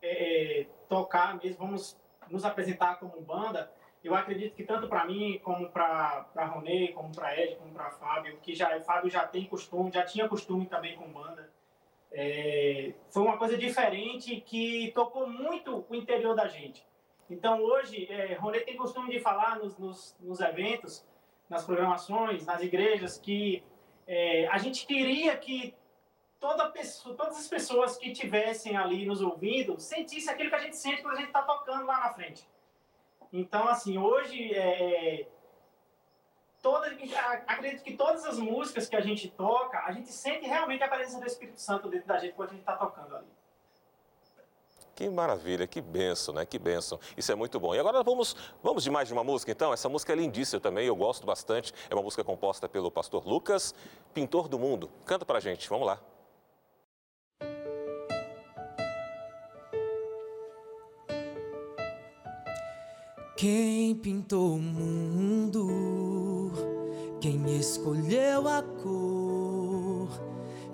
é, 0.01 0.65
tocar 0.87 1.37
mesmo, 1.37 1.57
vamos 1.57 1.99
nos 2.29 2.45
apresentar 2.45 2.95
como 2.99 3.19
banda, 3.19 3.69
eu 4.03 4.15
acredito 4.15 4.55
que 4.55 4.63
tanto 4.63 4.87
para 4.87 5.05
mim, 5.05 5.39
como 5.43 5.69
para 5.69 6.25
Ronei, 6.53 6.93
como 6.93 7.13
para 7.13 7.37
Ed, 7.37 7.55
como 7.57 7.73
para 7.73 7.91
Fábio, 7.91 8.37
que 8.41 8.55
já 8.55 8.79
Fábio 8.81 9.09
já 9.09 9.27
tem 9.27 9.45
costume, 9.45 9.91
já 9.91 10.03
tinha 10.05 10.29
costume 10.29 10.65
também 10.67 10.95
com 10.95 11.11
banda. 11.11 11.51
É, 12.11 12.93
foi 13.09 13.23
uma 13.23 13.37
coisa 13.37 13.57
diferente 13.57 14.41
que 14.41 14.91
tocou 14.95 15.27
muito 15.27 15.85
o 15.89 15.95
interior 15.95 16.33
da 16.33 16.47
gente. 16.47 16.83
Então 17.29 17.61
hoje, 17.61 18.07
é, 18.09 18.37
tem 18.65 18.75
costume 18.75 19.11
de 19.11 19.19
falar 19.19 19.59
nos, 19.59 19.77
nos, 19.77 20.15
nos, 20.19 20.39
eventos, 20.39 21.05
nas 21.47 21.65
programações, 21.65 22.45
nas 22.45 22.61
igrejas, 22.63 23.19
que 23.19 23.63
é, 24.07 24.47
a 24.47 24.57
gente 24.57 24.87
queria 24.87 25.37
que 25.37 25.75
toda 26.39 26.69
pessoa, 26.69 27.15
todas 27.15 27.37
as 27.37 27.47
pessoas 27.47 27.97
que 27.97 28.13
tivessem 28.13 28.75
ali 28.75 29.05
nos 29.05 29.21
ouvindo 29.21 29.79
sentissem 29.79 30.33
aquilo 30.33 30.49
que 30.49 30.55
a 30.55 30.59
gente 30.59 30.77
sente 30.77 31.01
quando 31.01 31.15
a 31.15 31.17
gente 31.17 31.27
está 31.27 31.43
tocando 31.43 31.85
lá 31.85 31.99
na 31.99 32.13
frente. 32.13 32.47
Então, 33.31 33.67
assim, 33.67 33.97
hoje, 33.97 34.53
é, 34.55 35.27
toda, 36.61 36.87
acredito 37.47 37.83
que 37.83 37.95
todas 37.95 38.25
as 38.25 38.39
músicas 38.39 38.87
que 38.89 38.95
a 38.95 39.01
gente 39.01 39.29
toca, 39.29 39.79
a 39.85 39.91
gente 39.91 40.11
sente 40.11 40.45
realmente 40.45 40.83
a 40.83 40.87
presença 40.87 41.19
do 41.19 41.27
Espírito 41.27 41.61
Santo 41.61 41.89
dentro 41.89 42.07
da 42.07 42.17
gente 42.17 42.33
quando 42.33 42.49
a 42.49 42.53
gente 42.53 42.61
está 42.61 42.75
tocando 42.75 43.15
ali. 43.15 43.27
Que 44.95 45.09
maravilha, 45.09 45.65
que 45.65 45.79
benção, 45.79 46.33
né? 46.33 46.45
Que 46.45 46.59
benção. 46.59 46.99
Isso 47.15 47.31
é 47.31 47.35
muito 47.35 47.57
bom. 47.57 47.73
E 47.73 47.79
agora 47.79 48.03
vamos, 48.03 48.35
vamos 48.61 48.83
de 48.83 48.91
mais 48.91 49.07
de 49.07 49.13
uma 49.13 49.23
música, 49.23 49.49
então? 49.49 49.71
Essa 49.71 49.87
música 49.87 50.11
é 50.11 50.15
lindíssima 50.17 50.59
também, 50.59 50.87
eu 50.87 50.95
gosto 50.95 51.25
bastante. 51.25 51.73
É 51.89 51.95
uma 51.95 52.03
música 52.03 52.21
composta 52.21 52.67
pelo 52.67 52.91
pastor 52.91 53.25
Lucas, 53.25 53.73
Pintor 54.13 54.49
do 54.49 54.59
Mundo. 54.59 54.91
Canta 55.05 55.25
pra 55.25 55.39
gente, 55.39 55.69
vamos 55.69 55.87
lá. 55.87 56.01
Quem 63.39 63.95
pintou 63.95 64.55
o 64.55 64.59
mundo? 64.59 66.51
Quem 67.21 67.57
escolheu 67.57 68.45
a 68.49 68.61
cor? 68.61 70.09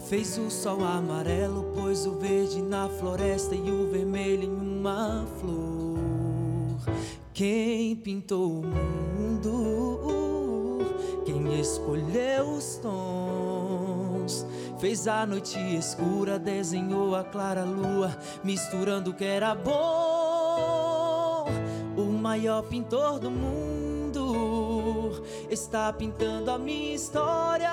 Fez 0.09 0.35
o 0.39 0.49
sol 0.49 0.83
amarelo, 0.83 1.65
pôs 1.75 2.07
o 2.07 2.13
verde 2.13 2.63
na 2.63 2.89
floresta 2.89 3.53
e 3.53 3.69
o 3.69 3.91
vermelho 3.91 4.45
em 4.45 4.49
uma 4.49 5.27
flor. 5.39 6.79
Quem 7.35 7.95
pintou 7.97 8.61
o 8.61 8.63
mundo? 8.65 9.99
Quem 11.23 11.59
escolheu 11.59 12.49
os 12.49 12.77
tons? 12.77 14.43
Fez 14.79 15.07
a 15.07 15.23
noite 15.23 15.59
escura, 15.59 16.39
desenhou 16.39 17.15
a 17.15 17.23
clara 17.23 17.63
lua, 17.63 18.17
misturando 18.43 19.11
o 19.11 19.13
que 19.13 19.23
era 19.23 19.53
bom 19.53 20.04
maior 22.25 22.63
pintor 22.63 23.19
do 23.19 23.29
mundo 23.29 25.21
está 25.47 25.93
pintando 25.93 26.49
a 26.49 26.57
minha 26.57 26.95
história. 26.95 27.69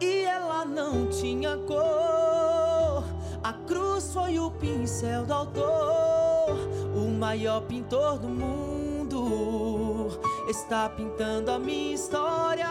E 0.00 0.24
ela 0.24 0.64
não 0.64 1.06
tinha 1.06 1.56
cor. 1.58 3.04
A 3.40 3.52
cruz 3.68 4.12
foi 4.12 4.40
o 4.40 4.50
pincel 4.50 5.24
do 5.24 5.32
autor. 5.32 6.56
O 6.96 7.08
maior 7.08 7.60
pintor 7.68 8.18
do 8.18 8.28
mundo 8.28 10.08
está 10.48 10.88
pintando 10.88 11.52
a 11.52 11.58
minha 11.60 11.94
história. 11.94 12.66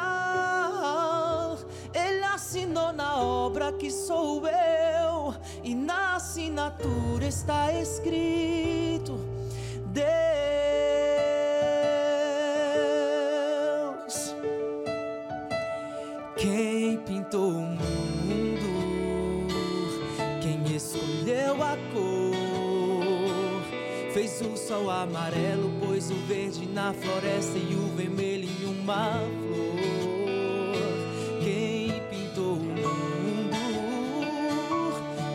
Ele 1.93 2.26
assinou 2.26 2.91
na 2.91 3.17
obra 3.21 3.71
que 3.71 3.89
sou 3.89 4.45
eu, 4.45 5.34
e 5.63 5.73
na 5.73 6.15
assinatura 6.15 7.26
está 7.28 7.71
escrito 7.71 9.34
Pintou 17.34 17.50
o 17.50 17.62
mundo, 17.63 18.69
quem 20.39 20.76
escolheu 20.76 21.63
a 21.63 21.76
cor, 21.91 23.63
fez 24.13 24.39
o 24.41 24.56
sol 24.56 24.88
amarelo, 24.91 25.72
pôs 25.80 26.12
o 26.12 26.15
verde 26.28 26.67
na 26.67 26.93
floresta 26.93 27.58
e 27.58 27.74
o 27.74 27.88
vermelho 27.96 28.48
em 28.48 28.65
uma 28.65 29.13
flor. 29.50 29.80
Quem 31.43 32.04
pintou 32.12 32.54
o 32.54 32.60
mundo, 32.60 33.58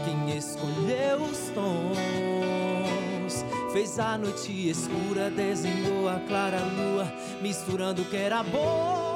quem 0.05 0.39
escolheu 0.39 1.23
os 1.23 1.51
tons 1.53 3.45
Fez 3.73 3.99
a 3.99 4.17
noite 4.17 4.71
escura, 4.71 5.31
desenhou 5.31 6.09
a 6.09 6.21
clara 6.29 6.61
lua, 6.61 7.13
misturando 7.43 8.03
o 8.03 8.05
que 8.05 8.17
era 8.17 8.45
bom. 8.45 9.08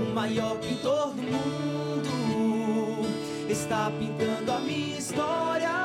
O 0.00 0.14
maior 0.14 0.56
pintor 0.58 1.10
do 1.10 1.22
mundo 1.22 3.06
está 3.48 3.90
pintando 3.98 4.52
a 4.52 4.60
minha 4.60 4.98
história. 4.98 5.81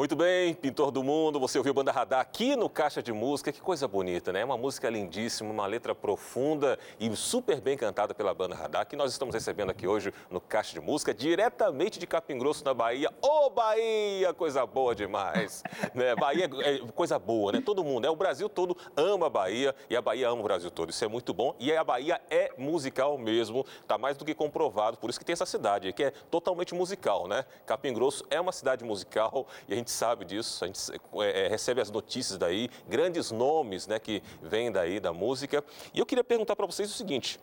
Muito 0.00 0.16
bem, 0.16 0.54
pintor 0.54 0.90
do 0.90 1.04
mundo, 1.04 1.38
você 1.38 1.58
ouviu 1.58 1.74
Banda 1.74 1.92
Radar 1.92 2.20
aqui 2.20 2.56
no 2.56 2.70
Caixa 2.70 3.02
de 3.02 3.12
Música, 3.12 3.52
que 3.52 3.60
coisa 3.60 3.86
bonita, 3.86 4.32
né? 4.32 4.42
Uma 4.42 4.56
música 4.56 4.88
lindíssima, 4.88 5.50
uma 5.50 5.66
letra 5.66 5.94
profunda 5.94 6.78
e 6.98 7.14
super 7.14 7.60
bem 7.60 7.76
cantada 7.76 8.14
pela 8.14 8.32
Banda 8.32 8.54
Radar, 8.54 8.86
que 8.86 8.96
nós 8.96 9.12
estamos 9.12 9.34
recebendo 9.34 9.68
aqui 9.68 9.86
hoje 9.86 10.10
no 10.30 10.40
Caixa 10.40 10.72
de 10.72 10.80
Música, 10.80 11.12
diretamente 11.12 11.98
de 11.98 12.06
Capim 12.06 12.38
Grosso, 12.38 12.64
na 12.64 12.72
Bahia. 12.72 13.12
Ô 13.20 13.50
Bahia, 13.50 14.32
coisa 14.32 14.64
boa 14.64 14.94
demais, 14.94 15.62
né? 15.92 16.16
Bahia 16.16 16.48
é 16.60 16.78
coisa 16.94 17.18
boa, 17.18 17.52
né? 17.52 17.60
Todo 17.62 17.84
mundo, 17.84 18.06
é 18.06 18.10
o 18.10 18.16
Brasil 18.16 18.48
todo 18.48 18.74
ama 18.96 19.26
a 19.26 19.30
Bahia 19.30 19.74
e 19.90 19.94
a 19.94 20.00
Bahia 20.00 20.30
ama 20.30 20.40
o 20.40 20.44
Brasil 20.44 20.70
todo. 20.70 20.88
Isso 20.88 21.04
é 21.04 21.08
muito 21.08 21.34
bom 21.34 21.54
e 21.60 21.76
a 21.76 21.84
Bahia 21.84 22.22
é 22.30 22.54
musical 22.56 23.18
mesmo, 23.18 23.66
tá 23.86 23.98
mais 23.98 24.16
do 24.16 24.24
que 24.24 24.34
comprovado, 24.34 24.96
por 24.96 25.10
isso 25.10 25.18
que 25.18 25.26
tem 25.26 25.34
essa 25.34 25.44
cidade, 25.44 25.92
que 25.92 26.04
é 26.04 26.10
totalmente 26.30 26.74
musical, 26.74 27.28
né? 27.28 27.44
Capim 27.66 27.92
Grosso 27.92 28.24
é 28.30 28.40
uma 28.40 28.50
cidade 28.50 28.82
musical 28.82 29.46
e 29.68 29.74
a 29.74 29.76
gente 29.76 29.89
sabe 29.90 30.24
disso, 30.24 30.64
a 30.64 30.66
gente 30.66 30.80
é, 31.20 31.46
é, 31.46 31.48
recebe 31.48 31.80
as 31.80 31.90
notícias 31.90 32.38
daí, 32.38 32.70
grandes 32.88 33.30
nomes, 33.30 33.86
né, 33.86 33.98
que 33.98 34.22
vêm 34.40 34.70
daí 34.72 34.98
da 35.00 35.12
música. 35.12 35.62
E 35.92 35.98
eu 35.98 36.06
queria 36.06 36.24
perguntar 36.24 36.56
para 36.56 36.66
vocês 36.66 36.90
o 36.90 36.94
seguinte: 36.94 37.38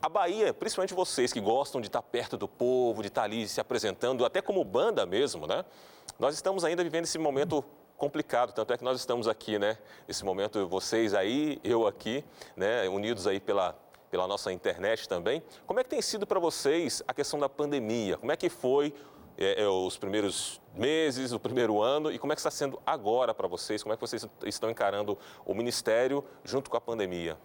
a 0.00 0.08
Bahia, 0.08 0.52
principalmente 0.52 0.94
vocês 0.94 1.32
que 1.32 1.40
gostam 1.40 1.80
de 1.80 1.88
estar 1.88 2.02
perto 2.02 2.36
do 2.36 2.46
povo, 2.46 3.02
de 3.02 3.08
estar 3.08 3.22
ali 3.22 3.48
se 3.48 3.60
apresentando, 3.60 4.24
até 4.24 4.40
como 4.40 4.62
banda 4.64 5.04
mesmo, 5.06 5.46
né? 5.46 5.64
Nós 6.18 6.34
estamos 6.34 6.64
ainda 6.64 6.84
vivendo 6.84 7.04
esse 7.04 7.18
momento 7.18 7.64
complicado, 7.96 8.52
tanto 8.52 8.72
é 8.72 8.76
que 8.76 8.84
nós 8.84 8.98
estamos 9.00 9.26
aqui, 9.26 9.58
né? 9.58 9.78
Esse 10.06 10.24
momento, 10.24 10.66
vocês 10.68 11.14
aí, 11.14 11.58
eu 11.64 11.86
aqui, 11.86 12.24
né? 12.54 12.88
Unidos 12.88 13.26
aí 13.26 13.40
pela, 13.40 13.76
pela 14.10 14.26
nossa 14.26 14.52
internet 14.52 15.08
também. 15.08 15.42
Como 15.66 15.80
é 15.80 15.84
que 15.84 15.90
tem 15.90 16.02
sido 16.02 16.26
para 16.26 16.38
vocês 16.38 17.02
a 17.08 17.14
questão 17.14 17.38
da 17.38 17.48
pandemia? 17.48 18.16
Como 18.16 18.30
é 18.30 18.36
que 18.36 18.48
foi 18.48 18.94
é, 19.38 19.62
é, 19.62 19.68
os 19.68 19.96
primeiros 19.96 20.60
meses, 20.76 21.32
o 21.32 21.40
primeiro 21.40 21.80
ano 21.82 22.10
e 22.12 22.18
como 22.18 22.32
é 22.32 22.36
que 22.36 22.40
está 22.40 22.50
sendo 22.50 22.80
agora 22.86 23.34
para 23.34 23.48
vocês? 23.48 23.82
Como 23.82 23.92
é 23.92 23.96
que 23.96 24.00
vocês 24.00 24.26
estão 24.44 24.70
encarando 24.70 25.18
o 25.44 25.54
ministério 25.54 26.24
junto 26.44 26.70
com 26.70 26.76
a 26.76 26.80
pandemia? 26.80 27.36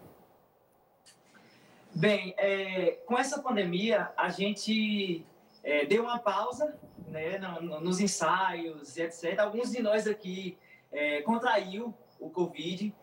Bem, 1.94 2.34
é, 2.38 2.98
com 3.06 3.18
essa 3.18 3.42
pandemia, 3.42 4.10
a 4.16 4.28
gente 4.30 5.26
é, 5.62 5.84
deu 5.84 6.02
uma 6.04 6.18
pausa 6.18 6.78
né, 7.06 7.38
no- 7.38 7.60
no- 7.60 7.80
nos 7.80 8.00
ensaios 8.00 8.96
e 8.96 9.02
etc. 9.02 9.38
Alguns 9.38 9.70
de 9.70 9.82
nós 9.82 10.06
aqui 10.06 10.56
é, 10.90 11.20
contraiu 11.22 11.94
o 12.18 12.30
Covid. 12.30 12.94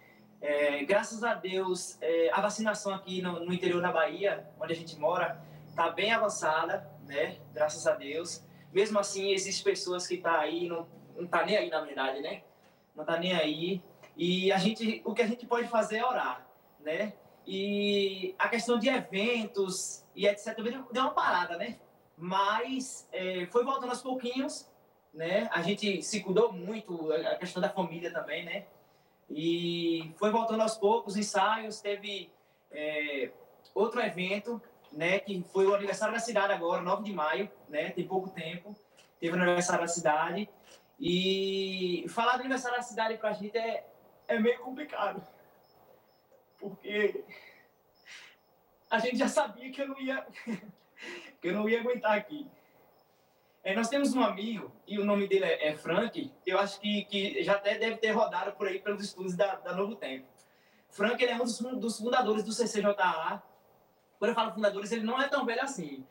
É, 0.42 0.84
graças 0.86 1.24
a 1.24 1.34
Deus, 1.36 1.98
é, 2.02 2.30
a 2.34 2.42
vacinação 2.42 2.94
aqui 2.94 3.22
no, 3.22 3.42
no 3.46 3.54
interior 3.54 3.82
da 3.82 3.92
Bahia, 3.92 4.48
onde 4.60 4.74
a 4.74 4.76
gente 4.76 4.98
mora, 4.98 5.40
está 5.68 5.90
bem 5.92 6.12
avançada, 6.12 6.90
né? 7.06 7.38
Graças 7.54 7.86
a 7.86 7.94
Deus. 7.94 8.42
Mesmo 8.74 9.00
assim, 9.00 9.32
existem 9.32 9.64
pessoas 9.64 10.08
que 10.08 10.16
estão 10.16 10.34
aí, 10.34 10.68
não, 10.68 10.88
não 11.18 11.28
tá 11.28 11.46
nem 11.46 11.58
aí, 11.58 11.70
na 11.70 11.82
verdade, 11.82 12.22
né? 12.22 12.44
Não 12.96 13.04
tá 13.04 13.18
nem 13.18 13.34
aí. 13.34 13.82
E 14.16 14.52
a 14.52 14.58
gente, 14.58 15.02
o 15.06 15.14
que 15.14 15.22
a 15.22 15.28
gente 15.28 15.46
pode 15.46 15.68
fazer 15.68 15.98
é 15.98 16.06
orar, 16.06 16.48
né? 16.80 17.14
E 17.48 18.36
a 18.38 18.48
questão 18.48 18.78
de 18.78 18.90
eventos 18.90 20.06
e 20.16 20.28
etc. 20.28 20.56
também 20.56 20.84
deu 20.92 21.04
uma 21.04 21.12
parada, 21.12 21.58
né? 21.58 21.80
Mas 22.18 23.08
é, 23.12 23.48
foi 23.48 23.64
voltando 23.64 23.90
aos 23.90 24.02
pouquinhos, 24.02 24.70
né? 25.14 25.50
A 25.52 25.62
gente 25.62 26.04
se 26.04 26.20
cuidou 26.22 26.52
muito, 26.52 27.12
a 27.12 27.36
questão 27.36 27.62
da 27.62 27.70
família 27.70 28.12
também, 28.12 28.44
né? 28.44 28.66
E 29.30 30.12
foi 30.18 30.32
voltando 30.32 30.62
aos 30.62 30.76
poucos, 30.76 31.16
ensaios, 31.16 31.80
teve 31.80 32.32
é, 32.72 33.32
outro 33.74 34.02
evento, 34.02 34.62
né? 34.92 35.20
Que 35.20 35.44
foi 35.52 35.66
o 35.66 35.74
aniversário 35.76 36.14
da 36.14 36.20
cidade 36.20 36.54
agora, 36.54 36.82
9 36.82 37.04
de 37.04 37.14
maio, 37.14 37.50
né? 37.68 37.92
Tem 37.92 38.08
pouco 38.08 38.30
tempo. 38.30 38.76
Teve 39.20 39.38
o 39.38 39.42
aniversário 39.42 39.82
da 39.82 39.88
cidade. 39.88 40.50
E 41.00 42.06
falar 42.10 42.34
do 42.34 42.42
aniversário 42.42 42.78
da 42.78 42.84
cidade 42.84 43.18
pra 43.18 43.32
gente 43.34 43.58
é, 43.58 43.88
é 44.28 44.40
meio 44.40 44.60
complicado. 44.60 45.22
Porque 46.58 47.24
a 48.90 49.00
gente 49.00 49.18
já 49.18 49.28
sabia 49.28 49.72
que 49.72 49.82
eu 49.82 49.88
não 49.88 50.00
ia, 50.00 50.26
que 51.40 51.48
eu 51.48 51.54
não 51.54 51.70
ia 51.70 51.80
aguentar 51.80 52.18
aqui. 52.18 52.48
É, 53.64 53.76
nós 53.76 53.90
temos 53.90 54.14
um 54.14 54.24
amigo, 54.24 54.72
e 54.88 54.98
o 55.00 55.06
nome 55.06 55.28
dele 55.28 55.46
é, 55.46 55.68
é 55.68 55.76
Frank, 55.78 56.32
eu 56.46 56.58
acho 56.58 56.80
que, 56.80 57.04
que 57.06 57.44
já 57.44 57.54
até 57.54 57.78
deve 57.78 57.98
ter 57.98 58.12
rodado 58.12 58.54
por 58.54 58.68
aí 58.68 58.80
pelos 58.80 59.04
estudos 59.04 59.36
da, 59.36 59.56
da 59.56 59.74
Novo 59.74 59.96
Tempo. 59.96 60.26
Frank 60.90 61.22
ele 61.22 61.34
é 61.34 61.36
um 61.36 61.44
dos, 61.44 61.58
fun- 61.60 61.78
dos 61.78 61.98
fundadores 62.00 62.44
do 62.44 62.52
CCJA. 62.54 63.44
Quando 64.20 64.30
eu 64.30 64.36
falo 64.36 64.52
fundadores, 64.52 64.92
ele 64.92 65.04
não 65.04 65.20
é 65.20 65.30
tão 65.30 65.46
velho 65.46 65.64
assim. 65.64 66.06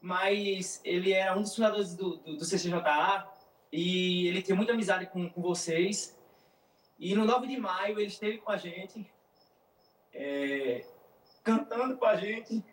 Mas 0.00 0.80
ele 0.82 1.12
é 1.12 1.32
um 1.34 1.42
dos 1.42 1.54
fundadores 1.54 1.94
do, 1.94 2.16
do, 2.16 2.36
do 2.38 2.44
CCJA 2.44 3.28
e 3.70 4.26
ele 4.28 4.42
tem 4.42 4.56
muita 4.56 4.72
amizade 4.72 5.06
com, 5.06 5.28
com 5.28 5.42
vocês. 5.42 6.18
E 6.98 7.14
no 7.14 7.26
9 7.26 7.46
de 7.46 7.58
maio 7.58 8.00
ele 8.00 8.08
esteve 8.08 8.38
com 8.38 8.50
a 8.50 8.56
gente, 8.56 9.08
é, 10.12 10.84
cantando 11.44 11.96
com 11.98 12.06
a 12.06 12.16
gente. 12.16 12.64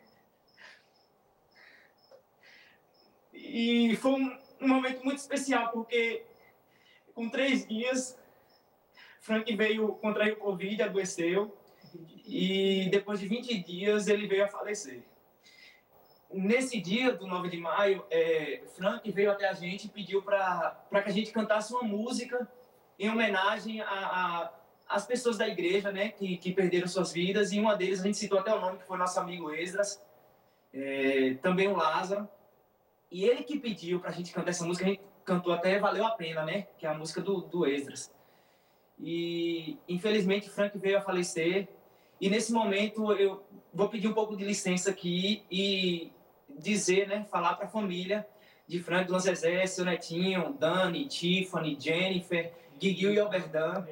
E 3.33 3.95
foi 3.97 4.11
um, 4.11 4.39
um 4.61 4.67
momento 4.67 5.03
muito 5.03 5.19
especial, 5.19 5.69
porque 5.71 6.25
com 7.13 7.29
três 7.29 7.67
dias, 7.67 8.17
Frank 9.19 9.53
veio 9.55 9.95
contrair 9.95 10.33
o 10.33 10.37
Covid, 10.37 10.81
adoeceu, 10.81 11.54
e 12.25 12.87
depois 12.89 13.19
de 13.19 13.27
20 13.27 13.63
dias 13.63 14.07
ele 14.07 14.27
veio 14.27 14.45
a 14.45 14.47
falecer. 14.47 15.03
Nesse 16.31 16.81
dia 16.81 17.13
do 17.13 17.27
9 17.27 17.49
de 17.49 17.57
maio, 17.57 18.03
é, 18.09 18.63
Frank 18.75 19.09
veio 19.11 19.31
até 19.31 19.47
a 19.47 19.53
gente 19.53 19.85
e 19.85 19.89
pediu 19.89 20.21
para 20.21 20.75
que 20.91 21.09
a 21.09 21.13
gente 21.13 21.31
cantasse 21.31 21.71
uma 21.71 21.83
música 21.83 22.47
em 22.99 23.09
homenagem 23.09 23.81
as 24.87 25.05
pessoas 25.05 25.37
da 25.37 25.47
igreja, 25.47 25.91
né, 25.91 26.09
que, 26.09 26.37
que 26.37 26.53
perderam 26.53 26.87
suas 26.87 27.11
vidas, 27.11 27.51
e 27.51 27.59
uma 27.59 27.75
deles, 27.75 28.01
a 28.01 28.03
gente 28.03 28.17
citou 28.17 28.39
até 28.39 28.53
o 28.53 28.61
nome, 28.61 28.77
que 28.77 28.85
foi 28.85 28.97
nosso 28.97 29.19
amigo 29.19 29.51
Esdras, 29.51 30.01
é, 30.73 31.35
também 31.41 31.67
o 31.67 31.75
Lázaro, 31.75 32.27
e 33.11 33.25
ele 33.25 33.43
que 33.43 33.59
pediu 33.59 33.99
para 33.99 34.09
a 34.09 34.13
gente 34.13 34.31
cantar 34.31 34.51
essa 34.51 34.65
música, 34.65 34.85
a 34.85 34.89
gente 34.89 35.01
cantou 35.23 35.53
até 35.53 35.79
Valeu 35.79 36.05
a 36.05 36.11
Pena, 36.11 36.43
né, 36.43 36.67
que 36.77 36.85
é 36.85 36.89
a 36.89 36.93
música 36.93 37.21
do, 37.21 37.41
do 37.41 37.65
Esdras. 37.65 38.13
E, 38.99 39.77
infelizmente, 39.89 40.49
Frank 40.49 40.77
veio 40.77 40.97
a 40.97 41.01
falecer, 41.01 41.67
e 42.19 42.29
nesse 42.29 42.51
momento 42.53 43.11
eu 43.13 43.43
vou 43.73 43.89
pedir 43.89 44.07
um 44.07 44.13
pouco 44.13 44.35
de 44.35 44.43
licença 44.43 44.89
aqui 44.89 45.43
e 45.51 46.11
dizer, 46.49 47.07
né, 47.07 47.25
falar 47.29 47.55
para 47.55 47.65
a 47.65 47.69
família 47.69 48.25
de 48.67 48.81
Frank, 48.81 49.07
Dona 49.07 49.19
Zezé, 49.19 49.65
seu 49.67 49.85
netinho, 49.85 50.53
Dani, 50.53 51.05
Tiffany, 51.07 51.77
Jennifer, 51.79 52.51
Guiguil 52.79 53.13
e 53.13 53.19
Alberdan, 53.19 53.85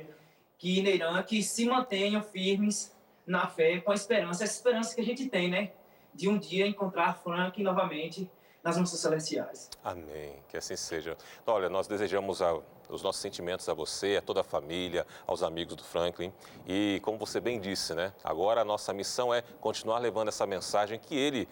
que 0.57 0.81
Neiran, 0.81 1.21
que 1.23 1.43
se 1.43 1.65
mantenham 1.65 2.23
firmes 2.23 2.95
na 3.25 3.47
fé, 3.47 3.79
com 3.79 3.91
a 3.91 3.95
esperança, 3.95 4.43
essa 4.43 4.53
esperança 4.53 4.95
que 4.95 5.01
a 5.01 5.05
gente 5.05 5.27
tem, 5.29 5.49
né, 5.49 5.71
de 6.13 6.29
um 6.29 6.37
dia 6.37 6.65
encontrar 6.65 7.13
Frank 7.15 7.61
novamente 7.61 8.29
nas 8.63 8.77
nossas 8.77 8.99
celestiais. 8.99 9.69
Amém. 9.83 10.35
Que 10.47 10.57
assim 10.57 10.75
seja. 10.75 11.17
Olha, 11.45 11.69
nós 11.69 11.85
desejamos 11.85 12.41
a, 12.41 12.57
os 12.95 13.03
nossos 13.03 13.21
sentimentos 13.21 13.67
a 13.67 13.73
você, 13.73 14.17
a 14.17 14.21
toda 14.21 14.41
a 14.41 14.43
família, 14.43 15.05
aos 15.25 15.43
amigos 15.43 15.75
do 15.75 15.83
Franklin. 15.83 16.31
E 16.67 16.99
como 17.03 17.17
você 17.17 17.39
bem 17.39 17.59
disse, 17.59 17.93
né? 17.93 18.13
Agora 18.23 18.61
a 18.61 18.65
nossa 18.65 18.93
missão 18.93 19.33
é 19.33 19.41
continuar 19.59 19.99
levando 19.99 20.27
essa 20.27 20.45
mensagem 20.45 20.99
que 20.99 21.15
ele 21.15 21.47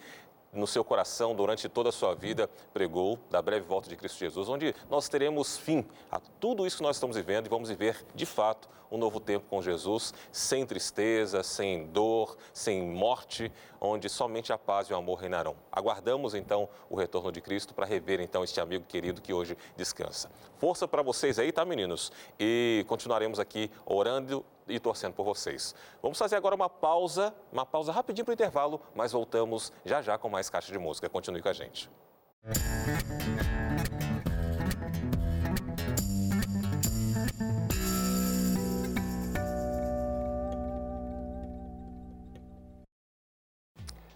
no 0.52 0.66
seu 0.66 0.84
coração 0.84 1.34
durante 1.34 1.68
toda 1.68 1.88
a 1.88 1.92
sua 1.92 2.14
vida 2.14 2.48
pregou 2.74 3.18
da 3.30 3.40
breve 3.40 3.66
volta 3.66 3.88
de 3.88 3.96
Cristo 3.96 4.18
Jesus, 4.18 4.48
onde 4.48 4.74
nós 4.90 5.08
teremos 5.08 5.56
fim 5.56 5.84
a 6.10 6.20
tudo 6.38 6.66
isso 6.66 6.76
que 6.76 6.82
nós 6.82 6.96
estamos 6.96 7.16
vivendo 7.16 7.46
e 7.46 7.48
vamos 7.48 7.70
viver 7.70 8.04
de 8.14 8.26
fato 8.26 8.68
um 8.92 8.98
novo 8.98 9.18
tempo 9.18 9.46
com 9.48 9.62
Jesus, 9.62 10.12
sem 10.30 10.66
tristeza, 10.66 11.42
sem 11.42 11.86
dor, 11.86 12.36
sem 12.52 12.82
morte, 12.82 13.50
onde 13.80 14.08
somente 14.08 14.52
a 14.52 14.58
paz 14.58 14.88
e 14.88 14.92
o 14.92 14.96
amor 14.96 15.18
reinarão. 15.18 15.56
Aguardamos 15.72 16.34
então 16.34 16.68
o 16.90 16.94
retorno 16.94 17.32
de 17.32 17.40
Cristo 17.40 17.74
para 17.74 17.86
rever 17.86 18.20
então 18.20 18.44
este 18.44 18.60
amigo 18.60 18.84
querido 18.86 19.22
que 19.22 19.32
hoje 19.32 19.56
descansa. 19.76 20.30
Força 20.58 20.86
para 20.86 21.00
vocês 21.02 21.38
aí, 21.38 21.50
tá, 21.50 21.64
meninos? 21.64 22.12
E 22.38 22.84
continuaremos 22.86 23.40
aqui 23.40 23.70
orando 23.86 24.44
e 24.68 24.78
torcendo 24.78 25.14
por 25.14 25.24
vocês. 25.24 25.74
Vamos 26.02 26.18
fazer 26.18 26.36
agora 26.36 26.54
uma 26.54 26.68
pausa, 26.68 27.34
uma 27.50 27.64
pausa 27.64 27.90
rapidinho 27.90 28.26
para 28.26 28.32
o 28.32 28.34
intervalo, 28.34 28.80
mas 28.94 29.12
voltamos 29.12 29.72
já 29.84 30.02
já 30.02 30.18
com 30.18 30.28
mais 30.28 30.50
caixa 30.50 30.70
de 30.70 30.78
música. 30.78 31.08
Continue 31.08 31.40
com 31.40 31.48
a 31.48 31.52
gente. 31.54 31.90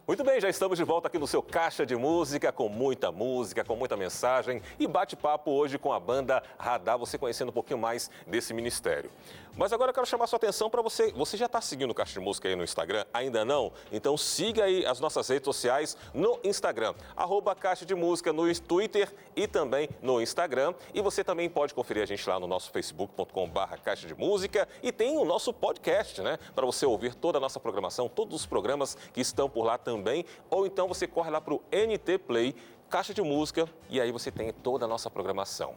Muito 0.07 0.23
bem, 0.23 0.41
já 0.41 0.49
estamos 0.49 0.79
de 0.79 0.85
volta 0.85 1.09
aqui 1.09 1.19
no 1.19 1.27
seu 1.27 1.43
Caixa 1.43 1.85
de 1.85 1.97
Música, 1.97 2.53
com 2.53 2.69
muita 2.69 3.11
música, 3.11 3.65
com 3.65 3.75
muita 3.75 3.97
mensagem 3.97 4.63
e 4.79 4.87
bate-papo 4.87 5.51
hoje 5.51 5.79
com 5.79 5.93
a 5.93 5.99
banda 5.99 6.41
Radar, 6.57 6.97
você 6.97 7.19
conhecendo 7.19 7.49
um 7.49 7.53
pouquinho 7.53 7.81
mais 7.81 8.09
desse 8.25 8.55
ministério. 8.55 9.11
Mas 9.57 9.73
agora 9.73 9.91
eu 9.91 9.95
quero 9.95 10.07
chamar 10.07 10.29
sua 10.29 10.37
atenção 10.37 10.71
para 10.71 10.83
você. 10.83 11.11
Você 11.13 11.37
já 11.37 11.47
está 11.47 11.61
seguindo 11.61 11.91
o 11.91 11.95
Caixa 11.95 12.13
de 12.13 12.21
Música 12.21 12.47
aí 12.47 12.55
no 12.55 12.63
Instagram? 12.63 13.05
Ainda 13.13 13.45
não? 13.45 13.73
Então 13.91 14.17
siga 14.17 14.65
aí 14.65 14.87
as 14.87 15.01
nossas 15.01 15.27
redes 15.27 15.47
sociais 15.47 15.97
no 16.15 16.39
Instagram, 16.45 16.95
arroba 17.17 17.53
Caixa 17.55 17.85
de 17.85 17.95
Música 17.95 18.33
no 18.33 18.45
Twitter 18.61 19.13
e 19.35 19.49
também 19.49 19.89
no 20.01 20.21
Instagram. 20.21 20.73
E 20.95 21.01
você 21.01 21.25
também 21.25 21.49
pode 21.49 21.75
conferir 21.75 22.05
a 22.05 22.07
gente 22.07 22.29
lá 22.29 22.39
no 22.39 22.47
nosso 22.47 22.71
facebook.com 22.71 23.49
barra 23.49 23.77
Caixa 23.79 24.07
de 24.07 24.15
Música 24.15 24.69
e 24.85 24.93
tem 24.93 25.17
o 25.17 25.25
nosso 25.25 25.53
podcast, 25.53 26.21
né? 26.21 26.39
Para 26.55 26.65
você 26.65 26.87
ouvir 26.87 27.15
toda 27.15 27.39
a 27.39 27.41
nossa 27.41 27.59
programação, 27.59 28.09
todos 28.09 28.37
os 28.37 28.47
programas 28.47 28.97
que 29.13 29.21
estão 29.21 29.51
por 29.51 29.65
lá 29.65 29.77
também 29.77 29.96
também, 29.97 30.25
ou 30.51 30.67
então 30.67 30.87
você 30.87 31.07
corre 31.07 31.31
lá 31.31 31.41
para 31.41 31.55
o 31.55 31.63
NT 31.73 32.19
Play, 32.19 32.55
caixa 32.89 33.13
de 33.13 33.23
música, 33.23 33.69
e 33.89 34.01
aí 34.01 34.13
você 34.13 34.31
tem 34.31 34.53
toda 34.53 34.85
a 34.85 34.89
nossa 34.89 35.11
programação. 35.11 35.75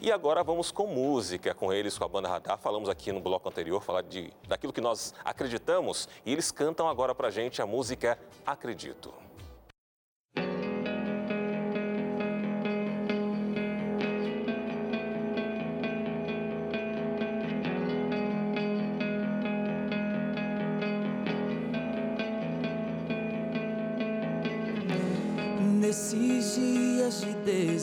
E 0.00 0.10
agora 0.10 0.42
vamos 0.42 0.70
com 0.70 0.86
música, 0.86 1.54
com 1.54 1.72
eles, 1.72 1.96
com 1.96 2.04
a 2.04 2.08
banda 2.08 2.28
Radar. 2.28 2.58
Falamos 2.58 2.88
aqui 2.88 3.12
no 3.12 3.20
bloco 3.20 3.48
anterior, 3.48 3.80
falar 3.80 4.02
de, 4.02 4.32
daquilo 4.46 4.72
que 4.72 4.80
nós 4.80 5.14
acreditamos, 5.24 6.08
e 6.26 6.32
eles 6.32 6.50
cantam 6.50 6.88
agora 6.88 7.14
para 7.14 7.30
gente 7.30 7.62
a 7.62 7.66
música 7.66 8.18
Acredito. 8.44 9.14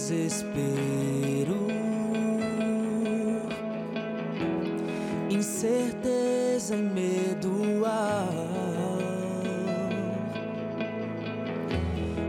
Desespero, 0.09 1.67
incerteza 5.29 6.75
e 6.75 6.81
medo 6.81 7.85
há. 7.85 8.27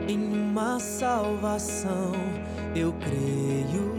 Em 0.06 0.18
uma 0.18 0.78
salvação 0.78 2.12
eu 2.76 2.92
creio, 3.00 3.94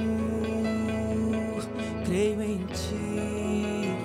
creio 2.05 2.41
em 2.43 2.57
ti, 2.67 3.97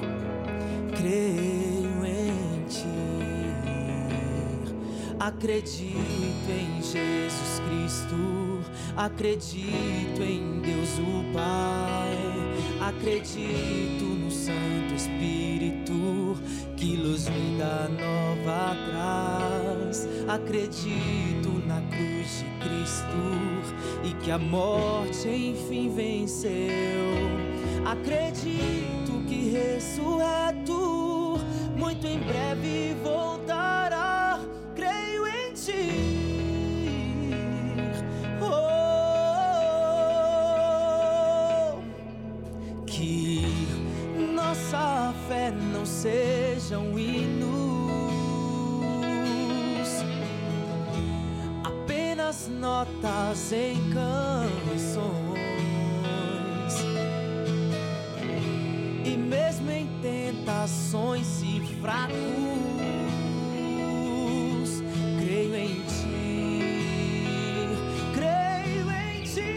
creio 0.96 2.06
em 2.06 2.64
ti, 2.66 2.86
acredito 5.20 6.48
em 6.48 6.82
Jesus 6.82 7.60
Cristo, 7.68 8.45
acredito 8.96 10.22
em 10.22 10.60
Deus 10.60 10.98
o 10.98 11.32
Pai, 11.32 12.16
acredito 12.80 14.04
no 14.04 14.30
Santo 14.30 14.94
Espírito 14.94 16.36
que 16.76 16.96
luz 16.96 17.28
me 17.28 17.58
nova 17.58 18.76
traz, 18.90 20.08
acredito 20.28 21.62
na 21.66 21.80
cruz 21.82 22.38
de 22.38 22.46
Cristo 22.64 23.06
e 24.04 24.12
que 24.24 24.30
a 24.30 24.38
morte 24.38 25.28
enfim 25.28 25.94
venceu, 25.94 26.70
acredito 27.84 29.24
que 29.28 29.50
ressurreto. 29.50 31.38
Muito 31.76 32.06
em 32.06 32.18
breve 32.18 32.96
voltará, 33.04 33.45
apenas 52.36 52.48
notas 52.48 53.52
em 53.52 53.76
canções. 53.90 55.06
E 59.04 59.16
mesmo 59.16 59.70
em 59.70 59.86
tentações 60.02 61.42
e 61.42 61.60
fracos, 61.80 62.16
creio 65.18 65.56
em 65.56 65.82
ti, 65.86 66.60
creio 68.14 68.90
em 68.90 69.22
ti. 69.22 69.56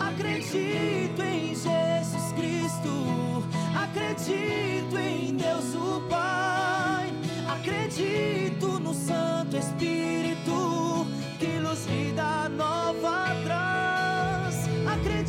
Acredito 0.00 1.22
em 1.22 1.54
Jesus 1.54 2.32
Cristo, 2.36 3.44
acredito 3.74 4.96
em 4.98 5.34
Deus 5.34 5.74
o 5.74 6.00
Pai, 6.08 7.12
acredito 7.48 8.41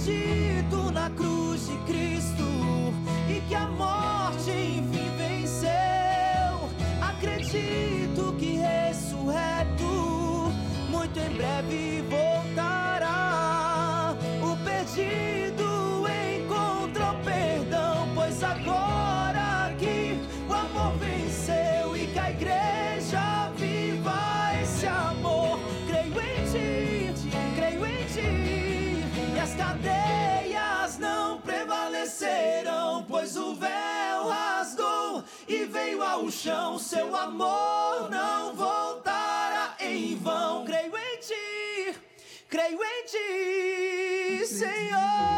Acredito 0.03 0.91
na 0.91 1.09
cruz 1.11 1.65
de 1.65 1.77
Cristo 1.85 2.43
e 3.29 3.39
que 3.47 3.55
a 3.55 3.67
morte 3.67 4.51
enfim 4.51 5.09
venceu. 5.17 5.69
Acredito 7.01 8.35
que 8.37 8.57
ressurreto 8.57 10.51
muito 10.89 11.17
em 11.17 11.29
breve 11.37 11.82
as 29.53 29.55
cadeias 29.55 30.97
não 30.97 31.39
prevaleceram, 31.39 33.05
pois 33.07 33.37
o 33.37 33.53
véu 33.53 34.27
rasgou 34.27 35.23
e 35.47 35.65
veio 35.65 36.01
ao 36.01 36.29
chão. 36.31 36.79
Seu 36.79 37.15
amor 37.15 38.09
não 38.09 38.55
voltará 38.55 39.75
em 39.79 40.15
vão. 40.15 40.65
Creio 40.65 40.97
em 40.97 41.17
ti, 41.19 41.99
creio 42.49 42.79
em 42.83 43.05
ti, 43.05 44.47
Senhor. 44.47 45.32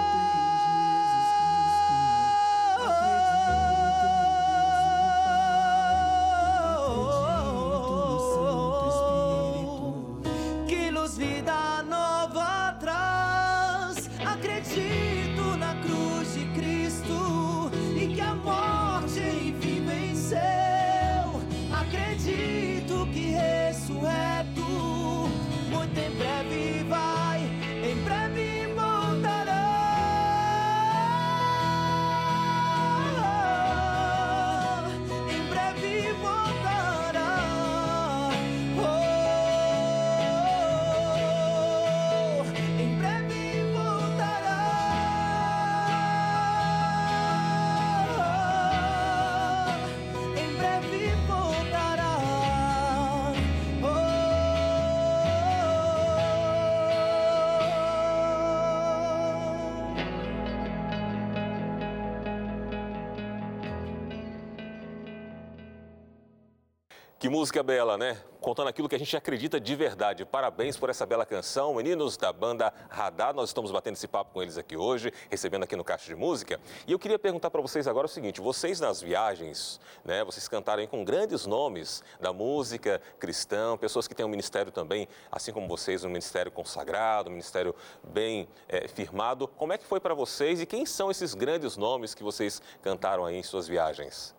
Música 67.46 67.62
bela, 67.62 67.96
né? 67.96 68.18
Contando 68.42 68.70
aquilo 68.70 68.90
que 68.90 68.96
a 68.96 68.98
gente 68.98 69.16
acredita 69.16 69.60
de 69.60 69.76
verdade. 69.76 70.26
Parabéns 70.26 70.78
por 70.78 70.90
essa 70.90 71.06
bela 71.06 71.28
canção. 71.28 71.76
Meninos 71.76 72.18
da 72.18 72.34
banda 72.34 72.74
Radar, 72.90 73.36
nós 73.36 73.50
estamos 73.50 73.70
batendo 73.72 73.94
esse 73.94 74.08
papo 74.08 74.34
com 74.34 74.42
eles 74.42 74.58
aqui 74.58 74.76
hoje, 74.76 75.14
recebendo 75.30 75.62
aqui 75.62 75.76
no 75.76 75.84
Caixa 75.84 76.08
de 76.08 76.16
Música. 76.16 76.60
E 76.88 76.92
eu 76.92 76.98
queria 76.98 77.20
perguntar 77.20 77.52
para 77.52 77.62
vocês 77.62 77.88
agora 77.88 78.08
o 78.08 78.10
seguinte: 78.10 78.42
vocês 78.42 78.80
nas 78.80 79.00
viagens, 79.00 79.80
né? 80.04 80.24
Vocês 80.24 80.48
cantarem 80.48 80.88
com 80.88 81.06
grandes 81.06 81.46
nomes 81.46 82.04
da 82.20 82.34
música 82.34 83.00
cristã, 83.20 83.78
pessoas 83.78 84.08
que 84.08 84.16
têm 84.16 84.26
um 84.26 84.30
ministério 84.30 84.72
também, 84.72 85.08
assim 85.32 85.54
como 85.54 85.68
vocês, 85.68 86.04
um 86.04 86.10
ministério 86.10 86.52
consagrado, 86.52 87.30
um 87.30 87.34
ministério 87.34 87.76
bem 88.04 88.48
eh, 88.68 88.88
firmado. 88.88 89.48
Como 89.50 89.72
é 89.72 89.78
que 89.78 89.86
foi 89.86 90.00
para 90.00 90.16
vocês 90.16 90.60
e 90.62 90.66
quem 90.66 90.84
são 90.84 91.12
esses 91.12 91.36
grandes 91.36 91.78
nomes 91.78 92.16
que 92.16 92.24
vocês 92.24 92.60
cantaram 92.82 93.24
aí 93.24 93.36
em 93.36 93.44
suas 93.44 93.68
viagens? 93.68 94.35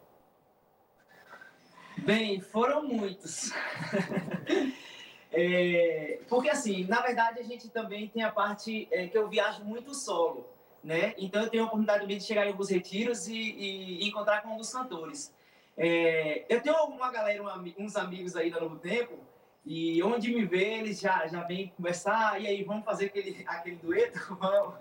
Bem, 1.99 2.41
foram 2.41 2.83
muitos. 2.87 3.53
É, 5.39 6.21
porque 6.31 6.49
assim, 6.49 6.85
na 6.85 7.03
verdade 7.03 7.41
a 7.41 7.43
gente 7.43 7.69
também 7.69 8.09
tem 8.09 8.23
a 8.23 8.31
parte 8.33 8.89
é, 8.91 9.07
que 9.07 9.19
eu 9.19 9.29
viajo 9.29 9.63
muito 9.65 9.93
solo, 9.93 10.49
né? 10.83 11.15
Então 11.19 11.43
eu 11.43 11.51
tenho 11.51 11.65
a 11.65 11.67
oportunidade 11.67 12.07
de 12.07 12.21
chegar 12.25 12.47
em 12.47 12.53
alguns 12.53 12.71
retiros 12.71 13.29
e, 13.29 13.35
e- 13.37 14.09
encontrar 14.09 14.41
com 14.41 14.51
alguns 14.51 14.73
cantores. 14.73 15.35
É, 15.77 16.47
eu 16.49 16.63
tenho 16.63 16.77
uma 16.87 17.11
galera, 17.11 17.43
um 17.43 17.49
ami- 17.49 17.75
uns 17.77 17.97
amigos 17.97 18.35
aí 18.35 18.51
da 18.51 18.61
Novo 18.61 18.79
Tempo, 18.79 19.19
e 19.63 20.03
onde 20.03 20.33
me 20.33 20.43
vê, 20.47 20.79
eles 20.79 20.99
já, 21.01 21.27
já 21.27 21.43
vêm 21.43 21.69
conversar, 21.77 22.41
e 22.41 22.47
aí, 22.47 22.65
vamos 22.65 22.85
fazer 22.87 23.07
aquele, 23.07 23.45
aquele 23.47 23.77
dueto? 23.77 24.19
Vamos. 24.41 24.75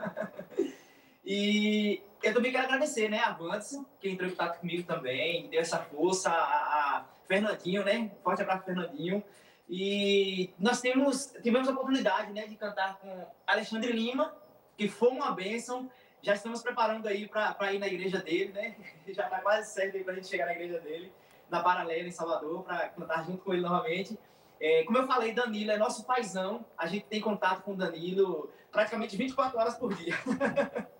E 1.25 2.01
eu 2.25 2.33
também 2.33 2.51
quero 2.51 2.65
agradecer, 2.65 3.07
né, 3.07 3.19
a 3.19 3.31
Vantes, 3.31 3.79
que 3.99 4.09
entrou 4.09 4.27
em 4.27 4.31
contato 4.31 4.59
comigo 4.59 4.83
também, 4.83 5.47
deu 5.47 5.61
essa 5.61 5.77
força, 5.77 6.29
a, 6.29 6.33
a 6.33 7.05
Fernandinho, 7.27 7.83
né, 7.83 8.11
forte 8.23 8.41
abraço 8.41 8.65
Fernandinho. 8.65 9.23
E 9.69 10.51
nós 10.57 10.81
temos, 10.81 11.33
tivemos 11.43 11.67
a 11.67 11.71
oportunidade, 11.71 12.33
né, 12.33 12.47
de 12.47 12.55
cantar 12.55 12.97
com 12.97 13.27
Alexandre 13.45 13.91
Lima, 13.91 14.35
que 14.75 14.87
foi 14.87 15.09
uma 15.09 15.31
bênção. 15.31 15.89
Já 16.21 16.33
estamos 16.33 16.63
preparando 16.63 17.07
aí 17.07 17.27
para 17.27 17.73
ir 17.73 17.79
na 17.79 17.87
igreja 17.87 18.17
dele, 18.17 18.51
né? 18.51 18.75
Já 19.07 19.25
está 19.25 19.39
quase 19.41 19.71
certo 19.71 20.03
para 20.03 20.13
a 20.13 20.15
gente 20.15 20.27
chegar 20.27 20.47
na 20.47 20.53
igreja 20.53 20.79
dele, 20.79 21.13
na 21.49 21.61
Paralela, 21.61 22.07
em 22.07 22.11
Salvador, 22.11 22.63
para 22.63 22.89
cantar 22.89 23.23
junto 23.23 23.43
com 23.43 23.53
ele 23.53 23.61
novamente. 23.61 24.17
É, 24.59 24.83
como 24.83 24.97
eu 24.97 25.05
falei, 25.05 25.31
Danilo 25.31 25.71
é 25.71 25.77
nosso 25.77 26.03
paizão. 26.05 26.65
A 26.75 26.87
gente 26.87 27.05
tem 27.05 27.21
contato 27.21 27.61
com 27.61 27.75
Danilo 27.75 28.49
praticamente 28.71 29.15
24 29.15 29.57
horas 29.57 29.77
por 29.77 29.93
dia. 29.93 30.15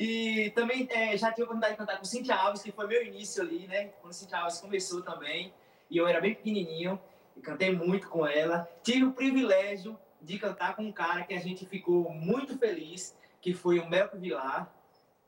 e 0.00 0.50
também 0.50 0.86
é, 0.92 1.16
já 1.16 1.32
tive 1.32 1.42
a 1.42 1.44
oportunidade 1.46 1.72
de 1.72 1.78
cantar 1.78 1.98
com 1.98 2.04
Cintia 2.04 2.36
Alves, 2.36 2.62
que 2.62 2.70
foi 2.70 2.86
meu 2.86 3.04
início 3.04 3.42
ali, 3.42 3.66
né? 3.66 3.86
Quando 4.00 4.12
Cintia 4.12 4.38
Alves 4.38 4.60
começou 4.60 5.02
também. 5.02 5.52
E 5.90 5.96
eu 5.96 6.06
era 6.06 6.20
bem 6.20 6.36
pequenininho. 6.36 7.00
E 7.36 7.40
cantei 7.40 7.72
muito 7.74 8.08
com 8.08 8.24
ela. 8.24 8.70
Tive 8.80 9.06
o 9.06 9.12
privilégio 9.12 9.98
de 10.22 10.38
cantar 10.38 10.76
com 10.76 10.84
um 10.84 10.92
cara 10.92 11.24
que 11.24 11.34
a 11.34 11.40
gente 11.40 11.66
ficou 11.66 12.08
muito 12.10 12.56
feliz, 12.56 13.18
que 13.40 13.52
foi 13.52 13.80
o 13.80 13.88
Melco 13.88 14.16
Vilar, 14.16 14.72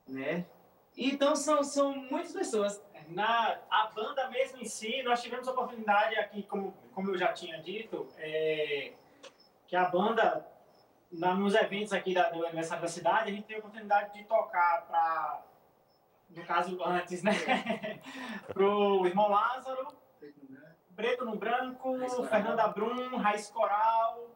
né? 0.06 0.46
Então 0.96 1.34
são, 1.34 1.64
são 1.64 1.92
muitas 1.92 2.32
pessoas. 2.32 2.80
Na 3.08 3.58
a 3.68 3.90
banda 3.92 4.30
mesmo 4.30 4.58
em 4.60 4.66
si, 4.66 5.02
nós 5.02 5.20
tivemos 5.20 5.48
a 5.48 5.50
oportunidade 5.50 6.14
aqui, 6.14 6.44
como, 6.44 6.72
como 6.94 7.10
eu 7.10 7.18
já 7.18 7.32
tinha 7.32 7.60
dito, 7.60 8.06
é, 8.18 8.92
que 9.66 9.74
a 9.74 9.86
banda, 9.86 10.46
nos 11.11 11.54
eventos 11.54 11.92
aqui 11.92 12.14
da, 12.14 12.30
do 12.30 12.44
aniversário 12.44 12.82
da 12.82 12.88
cidade, 12.88 13.30
a 13.30 13.32
gente 13.32 13.44
teve 13.44 13.56
a 13.56 13.58
oportunidade 13.58 14.12
de 14.14 14.24
tocar 14.24 14.86
para, 14.86 15.42
no 16.30 16.44
caso 16.44 16.78
antes, 16.84 17.22
né, 17.22 17.32
pro 18.52 19.06
irmão 19.06 19.28
Lázaro, 19.28 20.00
Preto 21.00 21.24
no 21.24 21.36
Branco. 21.36 21.96
Fernanda 22.28 22.68
Brum, 22.68 23.16
Raiz 23.16 23.50
Coral. 23.50 24.28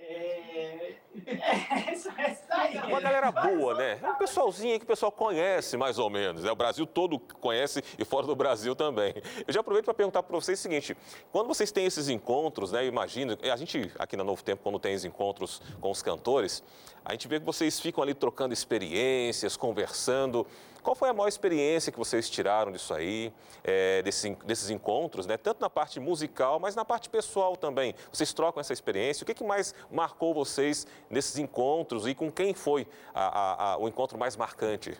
É, 0.00 0.94
é, 1.26 1.92
isso, 1.92 2.08
é 2.10 2.38
aí. 2.50 2.76
É 2.76 2.84
uma 2.84 3.00
galera 3.00 3.32
boa, 3.32 3.74
né? 3.74 3.98
É 4.00 4.10
um 4.10 4.14
pessoalzinho 4.14 4.78
que 4.78 4.84
o 4.84 4.88
pessoal 4.88 5.10
conhece 5.10 5.76
mais 5.76 5.98
ou 5.98 6.08
menos, 6.08 6.44
né? 6.44 6.50
O 6.52 6.56
Brasil 6.56 6.86
todo 6.86 7.18
conhece 7.18 7.82
e 7.98 8.04
fora 8.04 8.26
do 8.26 8.36
Brasil 8.36 8.76
também. 8.76 9.12
Eu 9.46 9.52
já 9.52 9.60
aproveito 9.60 9.86
para 9.86 9.94
perguntar 9.94 10.22
para 10.22 10.36
vocês 10.36 10.58
o 10.58 10.62
seguinte: 10.62 10.96
quando 11.32 11.48
vocês 11.48 11.72
têm 11.72 11.84
esses 11.84 12.08
encontros, 12.08 12.70
né? 12.70 12.86
Imagina, 12.86 13.36
a 13.42 13.56
gente 13.56 13.90
aqui 13.98 14.16
na 14.16 14.22
Novo 14.22 14.42
Tempo, 14.42 14.62
quando 14.62 14.78
tem 14.78 14.94
os 14.94 15.04
encontros 15.04 15.60
com 15.80 15.90
os 15.90 16.00
cantores, 16.00 16.62
a 17.04 17.12
gente 17.12 17.26
vê 17.26 17.40
que 17.40 17.46
vocês 17.46 17.80
ficam 17.80 18.02
ali 18.02 18.14
trocando 18.14 18.54
experiências, 18.54 19.56
conversando. 19.56 20.46
Qual 20.88 20.96
foi 20.96 21.10
a 21.10 21.12
maior 21.12 21.28
experiência 21.28 21.92
que 21.92 21.98
vocês 21.98 22.30
tiraram 22.30 22.72
disso 22.72 22.94
aí, 22.94 23.30
é, 23.62 24.00
desses, 24.00 24.34
desses 24.46 24.70
encontros, 24.70 25.26
né? 25.26 25.36
Tanto 25.36 25.60
na 25.60 25.68
parte 25.68 26.00
musical, 26.00 26.58
mas 26.58 26.74
na 26.74 26.82
parte 26.82 27.10
pessoal 27.10 27.58
também. 27.58 27.94
Vocês 28.10 28.32
trocam 28.32 28.58
essa 28.58 28.72
experiência. 28.72 29.22
O 29.22 29.26
que, 29.26 29.34
que 29.34 29.44
mais 29.44 29.74
marcou 29.90 30.32
vocês 30.32 30.86
nesses 31.10 31.36
encontros 31.36 32.06
e 32.06 32.14
com 32.14 32.32
quem 32.32 32.54
foi 32.54 32.88
a- 33.12 33.26
a- 33.26 33.72
a- 33.72 33.76
o 33.76 33.86
encontro 33.86 34.16
mais 34.16 34.34
marcante? 34.34 34.98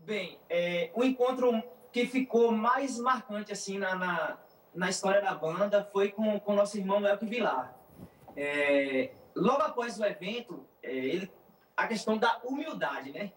Bem, 0.00 0.40
é, 0.50 0.90
o 0.92 1.04
encontro 1.04 1.62
que 1.92 2.04
ficou 2.04 2.50
mais 2.50 2.98
marcante 2.98 3.52
assim 3.52 3.78
na, 3.78 3.94
na, 3.94 4.38
na 4.74 4.90
história 4.90 5.22
da 5.22 5.34
banda 5.36 5.88
foi 5.92 6.10
com 6.10 6.40
com 6.40 6.52
o 6.54 6.56
nosso 6.56 6.76
irmão 6.76 7.06
Elke 7.06 7.26
Vilar. 7.26 7.76
É, 8.36 9.12
logo 9.36 9.62
após 9.62 10.00
o 10.00 10.04
evento, 10.04 10.66
é, 10.82 10.90
ele, 10.90 11.30
a 11.76 11.86
questão 11.86 12.18
da 12.18 12.40
humildade, 12.42 13.12
né? 13.12 13.30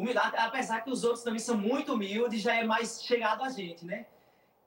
Humildade, 0.00 0.34
apesar 0.38 0.82
que 0.82 0.90
os 0.90 1.04
outros 1.04 1.22
também 1.22 1.38
são 1.38 1.56
muito 1.56 1.92
humildes, 1.94 2.40
já 2.40 2.54
é 2.56 2.64
mais 2.64 3.02
chegado 3.02 3.44
a 3.44 3.50
gente, 3.50 3.84
né? 3.84 4.06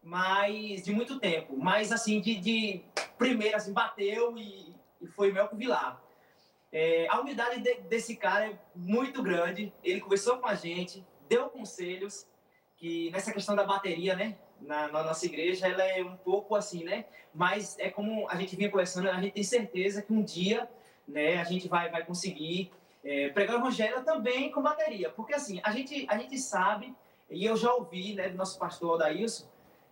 Mas 0.01 0.83
de 0.83 0.93
muito 0.93 1.19
tempo. 1.19 1.57
Mas 1.57 1.91
assim, 1.91 2.19
de, 2.21 2.35
de 2.35 2.81
assim, 3.55 3.73
bateu 3.73 4.37
e, 4.37 4.75
e 5.01 5.07
foi 5.07 5.31
Melco 5.31 5.55
Vilar. 5.55 6.01
É, 6.71 7.07
a 7.09 7.19
humildade 7.19 7.61
de- 7.61 7.81
desse 7.81 8.15
cara 8.15 8.47
é 8.47 8.59
muito 8.75 9.21
grande. 9.23 9.73
Ele 9.83 10.01
conversou 10.01 10.37
com 10.37 10.47
a 10.47 10.55
gente, 10.55 11.05
deu 11.29 11.49
conselhos, 11.49 12.27
que 12.77 13.09
nessa 13.11 13.31
questão 13.31 13.55
da 13.55 13.63
bateria, 13.63 14.15
né? 14.15 14.37
Na, 14.61 14.87
na 14.87 15.03
nossa 15.03 15.25
igreja, 15.25 15.67
ela 15.67 15.83
é 15.83 16.03
um 16.03 16.15
pouco 16.17 16.55
assim, 16.55 16.83
né? 16.83 17.05
Mas 17.33 17.77
é 17.79 17.89
como 17.89 18.29
a 18.29 18.35
gente 18.35 18.55
vinha 18.55 18.69
conversando, 18.69 19.09
a 19.09 19.21
gente 19.21 19.33
tem 19.33 19.43
certeza 19.43 20.01
que 20.01 20.13
um 20.13 20.23
dia, 20.23 20.69
né, 21.07 21.37
a 21.37 21.43
gente 21.43 21.67
vai, 21.67 21.89
vai 21.89 22.05
conseguir 22.05 22.71
é, 23.03 23.29
pregar 23.29 23.55
o 23.55 23.59
evangelho 23.59 24.03
também 24.03 24.51
com 24.51 24.61
bateria. 24.61 25.09
Porque 25.09 25.33
assim, 25.33 25.59
a 25.63 25.71
gente, 25.71 26.05
a 26.09 26.17
gente 26.17 26.37
sabe, 26.37 26.95
e 27.29 27.45
eu 27.45 27.55
já 27.55 27.73
ouvi, 27.73 28.13
né, 28.13 28.29
do 28.29 28.37
nosso 28.37 28.57
pastor 28.57 28.95
Odailson, 28.95 29.47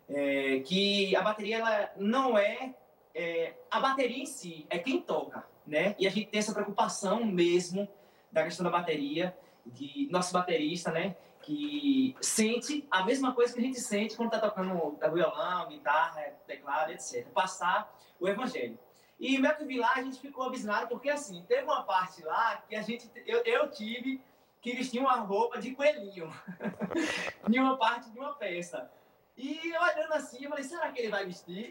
é, 0.09 0.59
que 0.59 1.15
a 1.15 1.21
bateria, 1.21 1.57
ela 1.57 1.91
não 1.97 2.37
é, 2.37 2.73
é, 3.13 3.53
a 3.69 3.79
bateria 3.79 4.23
em 4.23 4.25
si, 4.25 4.65
é 4.69 4.77
quem 4.77 5.01
toca, 5.01 5.45
né? 5.65 5.95
E 5.97 6.07
a 6.07 6.09
gente 6.09 6.27
tem 6.27 6.39
essa 6.39 6.53
preocupação 6.53 7.23
mesmo 7.23 7.87
da 8.31 8.43
questão 8.43 8.63
da 8.63 8.69
bateria, 8.69 9.35
de 9.65 10.07
nosso 10.11 10.33
baterista, 10.33 10.91
né? 10.91 11.15
que 11.41 12.15
sente 12.21 12.87
a 12.89 13.03
mesma 13.03 13.33
coisa 13.33 13.53
que 13.53 13.59
a 13.59 13.63
gente 13.63 13.79
sente 13.79 14.15
quando 14.15 14.33
está 14.33 14.47
tocando 14.47 14.97
violão, 15.13 15.67
guitarra, 15.67 16.21
teclado, 16.45 16.91
etc. 16.91 17.27
Passar 17.29 17.93
o 18.19 18.27
evangelho. 18.27 18.77
E 19.21 19.39
vi 19.67 19.77
lá, 19.77 19.93
a 19.95 20.01
gente 20.01 20.19
ficou 20.19 20.45
abismado, 20.45 20.87
porque 20.87 21.07
assim, 21.07 21.45
teve 21.47 21.61
uma 21.61 21.83
parte 21.83 22.23
lá 22.23 22.57
que 22.67 22.75
a 22.75 22.81
gente, 22.81 23.07
eu, 23.27 23.43
eu 23.43 23.69
tive 23.69 24.19
que 24.59 24.73
vestir 24.73 24.99
uma 24.99 25.17
roupa 25.17 25.61
de 25.61 25.75
coelhinho 25.75 26.27
em 27.47 27.59
uma 27.59 27.77
parte 27.77 28.09
de 28.09 28.17
uma 28.17 28.33
peça. 28.33 28.91
E 29.37 29.59
olhando 29.77 30.13
assim, 30.13 30.43
eu 30.43 30.49
falei, 30.49 30.63
será 30.63 30.91
que 30.91 30.99
ele 30.99 31.09
vai 31.09 31.23
vestir? 31.23 31.69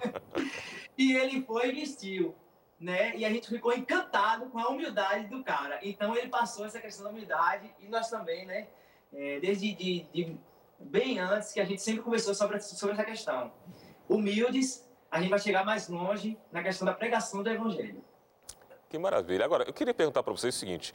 e 0.96 1.12
ele 1.12 1.42
foi 1.42 1.68
e 1.68 1.72
vestiu, 1.72 2.34
né? 2.80 3.14
E 3.16 3.24
a 3.26 3.28
gente 3.28 3.50
ficou 3.50 3.74
encantado 3.74 4.46
com 4.46 4.58
a 4.58 4.68
humildade 4.68 5.26
do 5.26 5.44
cara. 5.44 5.78
Então 5.82 6.16
ele 6.16 6.28
passou 6.28 6.64
essa 6.64 6.80
questão 6.80 7.04
da 7.04 7.10
humildade 7.10 7.70
e 7.80 7.86
nós 7.86 8.08
também, 8.08 8.46
né? 8.46 8.68
É, 9.12 9.40
desde 9.40 9.74
de, 9.74 10.04
de, 10.04 10.40
bem 10.80 11.18
antes 11.18 11.52
que 11.52 11.60
a 11.60 11.66
gente 11.66 11.82
sempre 11.82 12.00
conversou 12.00 12.34
sobre, 12.34 12.58
sobre 12.60 12.94
essa 12.94 13.04
questão. 13.04 13.52
Humildes, 14.08 14.90
a 15.12 15.20
gente 15.20 15.28
vai 15.28 15.38
chegar 15.38 15.62
mais 15.62 15.88
longe 15.88 16.38
na 16.50 16.62
questão 16.62 16.86
da 16.86 16.94
pregação 16.94 17.42
do 17.42 17.50
evangelho. 17.50 18.02
Que 18.88 18.98
maravilha. 18.98 19.44
Agora, 19.44 19.64
eu 19.64 19.72
queria 19.72 19.92
perguntar 19.92 20.22
para 20.22 20.32
vocês 20.32 20.56
o 20.56 20.58
seguinte: 20.58 20.94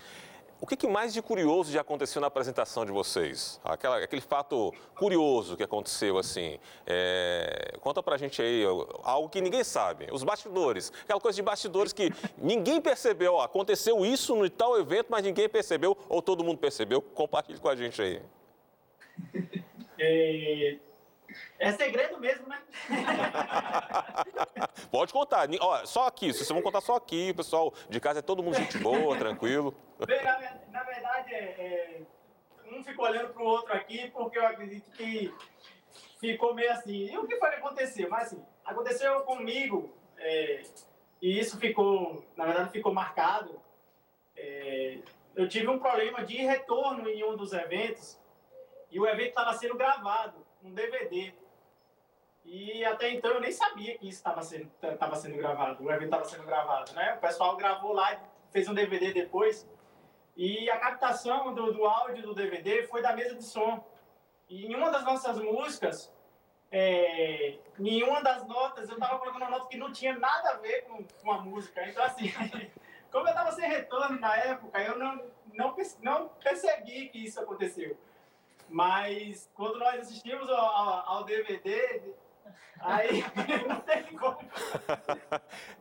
o 0.60 0.66
que, 0.66 0.76
que, 0.76 0.88
mais 0.88 1.14
de 1.14 1.22
curioso 1.22 1.72
já 1.72 1.82
aconteceu 1.82 2.20
na 2.20 2.26
apresentação 2.26 2.84
de 2.84 2.92
vocês? 2.92 3.62
Aquela, 3.64 3.98
aquele 3.98 4.22
fato 4.22 4.74
curioso 4.96 5.56
que 5.56 5.62
aconteceu, 5.62 6.18
assim. 6.18 6.60
É... 6.88 7.76
Conta 7.80 8.02
pra 8.02 8.18
gente 8.18 8.42
aí 8.42 8.64
algo 9.04 9.30
que 9.30 9.40
ninguém 9.40 9.64
sabe. 9.64 10.08
Os 10.12 10.24
bastidores. 10.24 10.92
Aquela 11.04 11.22
coisa 11.22 11.36
de 11.36 11.44
bastidores 11.44 11.94
que 11.94 12.12
ninguém 12.40 12.82
percebeu. 12.82 13.36
Ó, 13.36 13.44
aconteceu 13.44 14.04
isso 14.04 14.36
no 14.36 14.50
tal 14.50 14.80
evento, 14.80 15.08
mas 15.12 15.24
ninguém 15.24 15.48
percebeu, 15.48 15.96
ou 16.10 16.24
todo 16.24 16.44
mundo 16.44 16.58
percebeu. 16.58 17.04
Compartilhe 17.04 17.60
com 17.60 17.70
a 17.70 17.76
gente 17.76 18.02
aí. 18.02 18.22
É, 20.00 20.78
é 21.60 21.72
segredo 21.72 22.20
mesmo, 22.20 22.48
né? 22.48 22.62
Pode 24.92 25.12
contar. 25.12 25.48
Ó, 25.60 25.86
só 25.86 26.08
aqui, 26.08 26.32
vocês 26.32 26.48
vão 26.48 26.62
contar 26.62 26.82
só 26.82 26.96
aqui, 26.96 27.34
pessoal 27.34 27.74
de 27.90 28.00
casa 28.00 28.20
é 28.20 28.22
todo 28.22 28.44
mundo 28.44 28.56
gente 28.56 28.78
boa, 28.78 29.18
tranquilo. 29.18 29.74
Bem, 30.06 30.24
na, 30.24 30.40
na 30.72 30.84
verdade, 30.84 31.34
é, 31.34 31.38
é, 31.38 32.02
um 32.72 32.84
ficou 32.84 33.06
olhando 33.06 33.34
para 33.34 33.42
o 33.42 33.46
outro 33.46 33.74
aqui, 33.74 34.10
porque 34.12 34.38
eu 34.38 34.46
acredito 34.46 34.92
que 34.92 35.34
ficou 36.20 36.54
meio 36.54 36.72
assim. 36.72 37.12
E 37.12 37.18
o 37.18 37.28
que 37.28 37.38
foi 37.38 37.50
que 37.50 37.56
aconteceu? 37.56 38.10
Mas 38.10 38.28
assim, 38.28 38.46
aconteceu 38.66 39.22
comigo, 39.22 39.94
é, 40.18 40.62
e 41.22 41.40
isso 41.40 41.58
ficou, 41.58 42.24
na 42.36 42.46
verdade, 42.46 42.72
ficou 42.72 42.94
marcado. 42.94 43.60
É, 44.36 45.00
eu 45.36 45.48
tive 45.48 45.68
um 45.68 45.80
problema 45.80 46.24
de 46.24 46.38
retorno 46.38 47.10
em 47.10 47.24
um 47.24 47.36
dos 47.36 47.54
eventos, 47.54 48.20
e 48.92 49.00
o 49.00 49.08
evento 49.08 49.30
estava 49.30 49.54
sendo 49.54 49.76
gravado, 49.76 50.46
um 50.64 50.74
DVD. 50.74 51.34
E 52.46 52.86
até 52.86 53.10
então 53.12 53.32
eu 53.32 53.42
nem 53.42 53.52
sabia 53.52 53.98
que 53.98 54.08
isso 54.08 54.20
estava 54.20 54.42
sendo, 54.42 54.72
sendo 55.16 55.38
gravado, 55.38 55.84
o 55.84 55.92
evento 55.92 56.06
estava 56.06 56.26
sendo 56.26 56.46
gravado, 56.46 56.94
né? 56.94 57.16
O 57.16 57.20
pessoal 57.20 57.58
gravou 57.58 57.92
lá, 57.92 58.22
fez 58.52 58.70
um 58.70 58.74
DVD 58.74 59.12
depois, 59.14 59.68
e 60.36 60.70
a 60.70 60.78
captação 60.78 61.54
do, 61.54 61.74
do 61.74 61.84
áudio 61.86 62.24
do 62.24 62.34
DVD 62.34 62.84
foi 62.84 63.02
da 63.02 63.14
mesa 63.14 63.36
de 63.36 63.44
som. 63.44 63.84
E 64.48 64.66
em 64.66 64.76
uma 64.76 64.90
das 64.90 65.04
nossas 65.04 65.38
músicas, 65.40 66.14
é, 66.72 67.58
nenhuma 67.78 68.22
das 68.22 68.46
notas, 68.46 68.88
eu 68.88 68.96
estava 68.96 69.18
colocando 69.20 69.42
uma 69.42 69.50
nota 69.50 69.68
que 69.68 69.78
não 69.78 69.92
tinha 69.92 70.18
nada 70.18 70.52
a 70.52 70.58
ver 70.58 70.84
com, 70.84 71.04
com 71.04 71.32
a 71.32 71.40
música. 71.40 71.86
Então, 71.90 72.04
assim, 72.04 72.32
como 73.12 73.26
eu 73.26 73.32
estava 73.32 73.52
sem 73.52 73.68
retorno 73.68 74.20
na 74.20 74.38
época, 74.38 74.80
eu 74.82 74.98
não, 74.98 75.16
não, 75.54 75.76
não 76.02 76.30
percebi 76.30 77.10
que 77.10 77.26
isso 77.26 77.42
aconteceu. 77.42 77.98
Mas 78.70 79.50
quando 79.54 79.80
nós 79.80 80.02
assistimos 80.02 80.50
ao, 80.50 81.10
ao 81.10 81.24
DVD, 81.24 82.02
Aí 82.80 83.24
não 83.68 83.80
tem 83.82 84.04
como. 84.18 84.38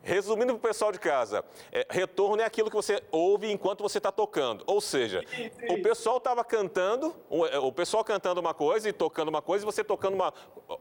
Resumindo 0.03 0.55
para 0.55 0.59
o 0.59 0.73
pessoal 0.73 0.93
de 0.93 0.99
casa, 0.99 1.45
é, 1.71 1.87
retorno 1.91 2.41
é 2.41 2.45
aquilo 2.45 2.71
que 2.71 2.77
você 2.77 3.03
ouve 3.11 3.51
enquanto 3.51 3.83
você 3.83 3.99
está 3.99 4.11
tocando. 4.11 4.65
Ou 4.67 4.81
seja, 4.81 5.23
sim, 5.29 5.51
sim. 5.51 5.67
o 5.73 5.83
pessoal 5.83 6.19
estava 6.19 6.45
cantando, 6.45 7.15
o, 7.29 7.47
é, 7.47 7.59
o, 7.59 7.73
pessoal 7.73 8.05
cantando 8.05 8.41
uma 8.41 8.55
coisa 8.55 8.89
e 8.89 8.93
tocando 8.93 9.29
uma 9.29 9.43
coisa 9.43 9.65
e 9.65 9.67
você 9.67 9.85
tocando 9.85 10.15
uma 10.15 10.33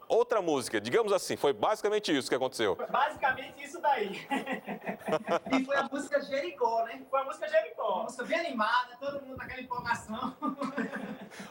outra 0.08 0.42
música. 0.42 0.80
Digamos 0.80 1.12
assim, 1.12 1.36
foi 1.36 1.54
basicamente 1.54 2.16
isso 2.16 2.30
que 2.30 2.36
aconteceu. 2.36 2.76
Basicamente 2.90 3.64
isso 3.64 3.82
daí. 3.82 4.26
e 5.52 5.66
foi 5.66 5.76
a 5.76 5.84
música 5.84 6.22
Jericó, 6.22 6.84
né? 6.86 7.02
Foi 7.10 7.22
a 7.22 7.24
música 7.26 7.48
Jericó. 7.48 7.96
Uma 7.96 8.04
música 8.04 8.24
bem 8.24 8.40
animada, 8.40 8.98
todo 9.00 9.22
mundo 9.22 9.38
naquela 9.38 9.62
empolgação. 9.62 10.36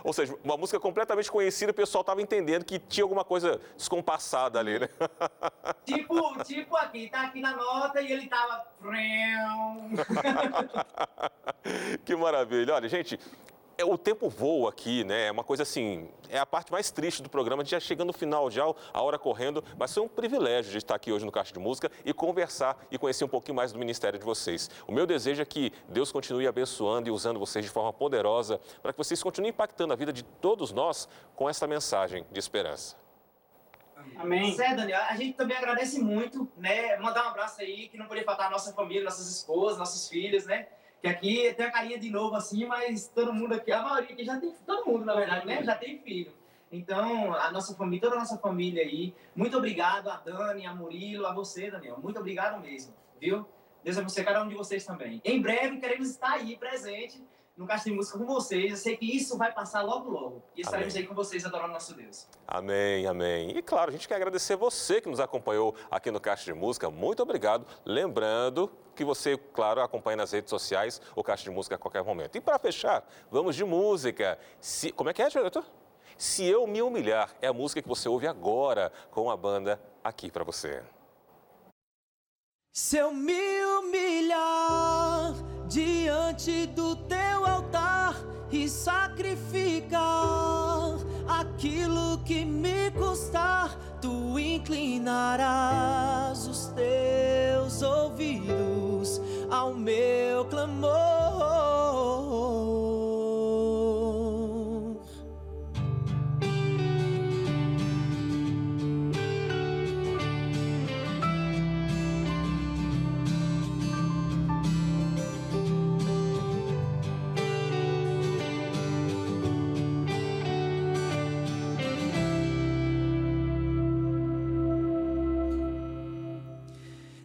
Ou 0.03 0.13
seja, 0.13 0.37
uma 0.43 0.57
música 0.57 0.81
completamente 0.81 1.31
conhecida, 1.31 1.73
o 1.73 1.75
pessoal 1.75 2.01
estava 2.01 2.23
entendendo 2.23 2.65
que 2.65 2.79
tinha 2.79 3.05
alguma 3.05 3.25
coisa 3.25 3.61
descompassada 3.77 4.24
ali, 4.33 4.79
né? 4.79 4.89
Tipo, 5.85 6.43
tipo 6.45 6.77
aqui, 6.77 7.11
tá 7.11 7.25
aqui 7.25 7.41
na 7.41 7.53
nota 7.53 8.01
e 8.01 8.11
ele 8.11 8.27
tava. 8.27 8.65
que 12.05 12.17
maravilha. 12.17 12.75
Olha, 12.75 12.89
gente, 12.89 13.19
é, 13.77 13.85
o 13.85 13.99
tempo 13.99 14.29
voa 14.29 14.71
aqui, 14.71 15.05
né? 15.05 15.27
É 15.27 15.33
uma 15.33 15.43
coisa 15.43 15.63
assim, 15.63 16.09
é 16.29 16.39
a 16.39 16.47
parte 16.47 16.71
mais 16.71 16.91
triste 16.91 17.23
do 17.23 17.29
programa, 17.29 17.63
a 17.63 17.65
gente 17.65 17.73
já 17.73 17.81
chegando 17.81 18.09
no 18.09 18.13
final, 18.13 18.51
já 18.51 18.65
a 18.93 19.03
hora 19.03 19.19
correndo, 19.19 19.65
mas 19.77 19.93
foi 19.93 20.03
um 20.03 20.09
privilégio 20.09 20.71
de 20.71 20.79
estar 20.79 20.95
aqui 20.95 21.13
hoje 21.13 21.25
no 21.25 21.33
Caixa 21.33 21.53
de 21.53 21.59
Música 21.59 21.91
e 22.05 22.13
conversar 22.13 22.79
e 22.91 22.99
conhecer 22.99 23.25
um 23.25 23.29
pouquinho 23.29 23.57
mais 23.57 23.73
do 23.73 23.79
ministério 23.79 24.19
de 24.19 24.25
vocês. 24.25 24.71
O 24.87 24.93
meu 24.93 25.07
desejo 25.07 25.43
é 25.43 25.45
que 25.45 25.73
Deus 25.89 26.13
continue 26.13 26.47
abençoando 26.47 27.09
e 27.09 27.13
usando 27.13 27.39
vocês 27.39 27.65
de 27.65 27.71
forma 27.71 27.93
poderosa 27.93 28.61
para 28.83 28.93
que 28.93 28.99
vocês 28.99 29.23
continuem 29.23 29.51
impactando 29.51 29.93
a 29.93 29.97
vida 29.97 30.13
de 30.13 30.23
todos 30.23 30.73
nós 30.73 31.09
com 31.35 31.49
essa 31.49 31.67
mensagem 31.67 32.25
de 32.31 32.39
esperança. 32.39 33.04
Amém. 34.17 34.55
Certo, 34.55 34.77
Daniel. 34.77 35.01
A 35.09 35.17
gente 35.17 35.35
também 35.35 35.57
agradece 35.57 36.01
muito, 36.01 36.51
né? 36.57 36.97
Mandar 36.97 37.27
um 37.27 37.29
abraço 37.29 37.61
aí, 37.61 37.89
que 37.89 37.97
não 37.97 38.07
poderia 38.07 38.25
faltar 38.25 38.47
a 38.47 38.51
nossa 38.51 38.73
família, 38.73 39.05
nossas 39.05 39.29
esposas, 39.29 39.79
nossos 39.79 40.09
filhos, 40.09 40.47
né? 40.47 40.69
Que 41.01 41.09
aqui 41.09 41.55
tem 41.55 41.67
a 41.67 41.71
carinha 41.71 41.99
de 41.99 42.11
novo 42.11 42.35
assim, 42.35 42.65
mas 42.65 43.09
todo 43.09 43.33
mundo 43.33 43.55
aqui, 43.55 43.71
a 43.71 43.83
maioria 43.83 44.15
aqui 44.15 44.25
já 44.25 44.41
tem, 44.41 44.53
todo 44.67 44.87
mundo 44.87 45.05
na 45.05 45.15
verdade, 45.15 45.47
né? 45.47 45.63
Já 45.63 45.75
tem 45.75 45.99
filho. 45.99 46.33
Então, 46.73 47.33
a 47.35 47.53
nossa 47.53 47.75
família, 47.75 48.01
toda 48.01 48.17
a 48.17 48.19
nossa 48.19 48.39
família 48.39 48.83
aí, 48.83 49.15
muito 49.37 49.57
obrigado 49.57 50.09
a 50.09 50.17
Dani, 50.17 50.67
a 50.67 50.75
Murilo, 50.75 51.27
a 51.27 51.33
você, 51.33 51.71
Daniel. 51.71 51.99
Muito 52.03 52.19
obrigado 52.19 52.61
mesmo, 52.61 52.95
viu? 53.21 53.47
Deus 53.85 53.99
abençoe 53.99 54.25
cada 54.25 54.43
um 54.43 54.49
de 54.49 54.55
vocês 54.55 54.85
também. 54.85 55.21
Em 55.25 55.41
breve 55.41 55.79
queremos 55.79 56.09
estar 56.09 56.33
aí 56.33 56.57
presente 56.57 57.23
no 57.57 57.67
Caixa 57.67 57.85
de 57.85 57.93
Música 57.93 58.19
com 58.19 58.27
vocês. 58.27 58.71
Eu 58.71 58.77
sei 58.77 58.97
que 58.97 59.05
isso 59.05 59.39
vai 59.39 59.53
passar 59.53 59.83
logo, 59.83 60.11
logo. 60.11 60.43
E 60.57 60.63
estaremos 60.63 60.93
amém. 60.95 61.03
aí 61.03 61.09
com 61.09 61.15
vocês 61.15 61.45
adorando 61.45 61.73
nosso 61.73 61.95
Deus. 61.95 62.27
Amém, 62.47 63.07
amém. 63.07 63.57
E 63.57 63.63
claro, 63.63 63.91
a 63.91 63.93
gente 63.93 64.09
quer 64.09 64.17
agradecer 64.17 64.57
você 64.57 65.01
que 65.01 65.09
nos 65.09 65.21
acompanhou 65.21 65.75
aqui 65.91 66.11
no 66.11 66.21
Caixa 66.21 66.45
de 66.45 66.55
Música. 66.55 66.91
Muito 66.91 67.23
obrigado. 67.23 67.67
Lembrando 67.85 68.71
que 68.95 69.05
você, 69.05 69.37
claro, 69.37 69.81
acompanha 69.81 70.17
nas 70.17 70.33
redes 70.33 70.51
sociais 70.51 71.01
o 71.15 71.23
Caixa 71.23 71.45
de 71.45 71.51
Música 71.51 71.77
a 71.77 71.79
qualquer 71.79 72.03
momento. 72.03 72.37
E 72.37 72.41
para 72.41 72.59
fechar, 72.59 73.07
vamos 73.31 73.55
de 73.57 73.65
música. 73.65 74.39
Se... 74.61 74.91
Como 74.93 75.11
é 75.11 75.13
que 75.13 75.23
é, 75.23 75.29
diretor? 75.29 75.65
Se 76.17 76.45
Eu 76.45 76.67
Me 76.67 76.81
Humilhar 76.81 77.35
é 77.41 77.49
a 77.49 77.53
música 77.53 77.83
que 77.83 77.89
você 77.89 78.09
ouve 78.09 78.27
agora 78.27 78.93
com 79.11 79.31
a 79.31 79.37
banda 79.37 79.81
aqui 80.03 80.31
para 80.31 80.45
você. 80.45 80.83
Se 82.73 82.97
eu 82.97 83.13
me 83.13 83.65
humilhar 83.65 85.33
diante 85.69 86.67
do 86.67 86.97
teu 86.97 87.47
altar 87.47 88.17
e 88.51 88.69
sacrificar 88.69 90.01
aquilo 91.29 92.19
que 92.19 92.45
me 92.45 92.91
custar, 92.93 93.77
tu 94.01 94.39
inclinarás 94.39 95.67
os 96.47 96.67
teus 96.69 97.83
ouvidos 97.83 99.21
ao 99.51 99.75
meu 99.75 100.45
clamor. 100.45 100.85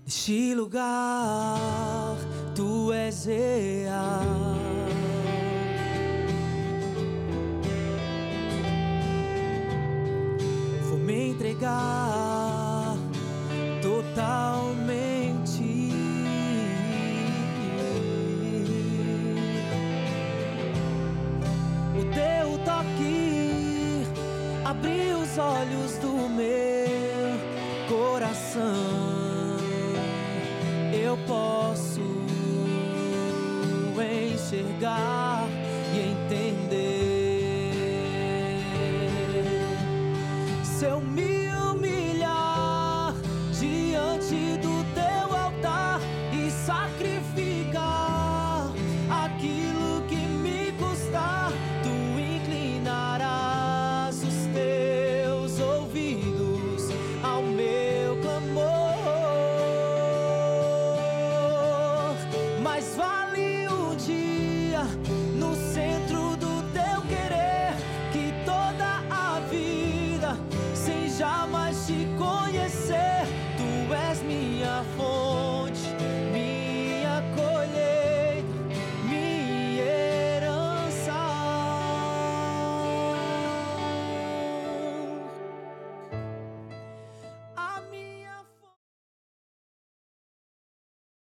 Neste 0.10 0.56
lugar 0.56 2.18
tu 2.56 2.92
és 2.92 3.26
real. 3.26 4.58
Vou 10.90 10.98
me 10.98 11.30
entregar 11.30 12.98
totalmente. 13.84 15.62
O 21.96 22.04
teu 22.16 22.58
olhos 25.38 26.00
do 26.00 26.28
meu 26.30 26.58
coração 27.88 28.89
enxergar 34.52 35.29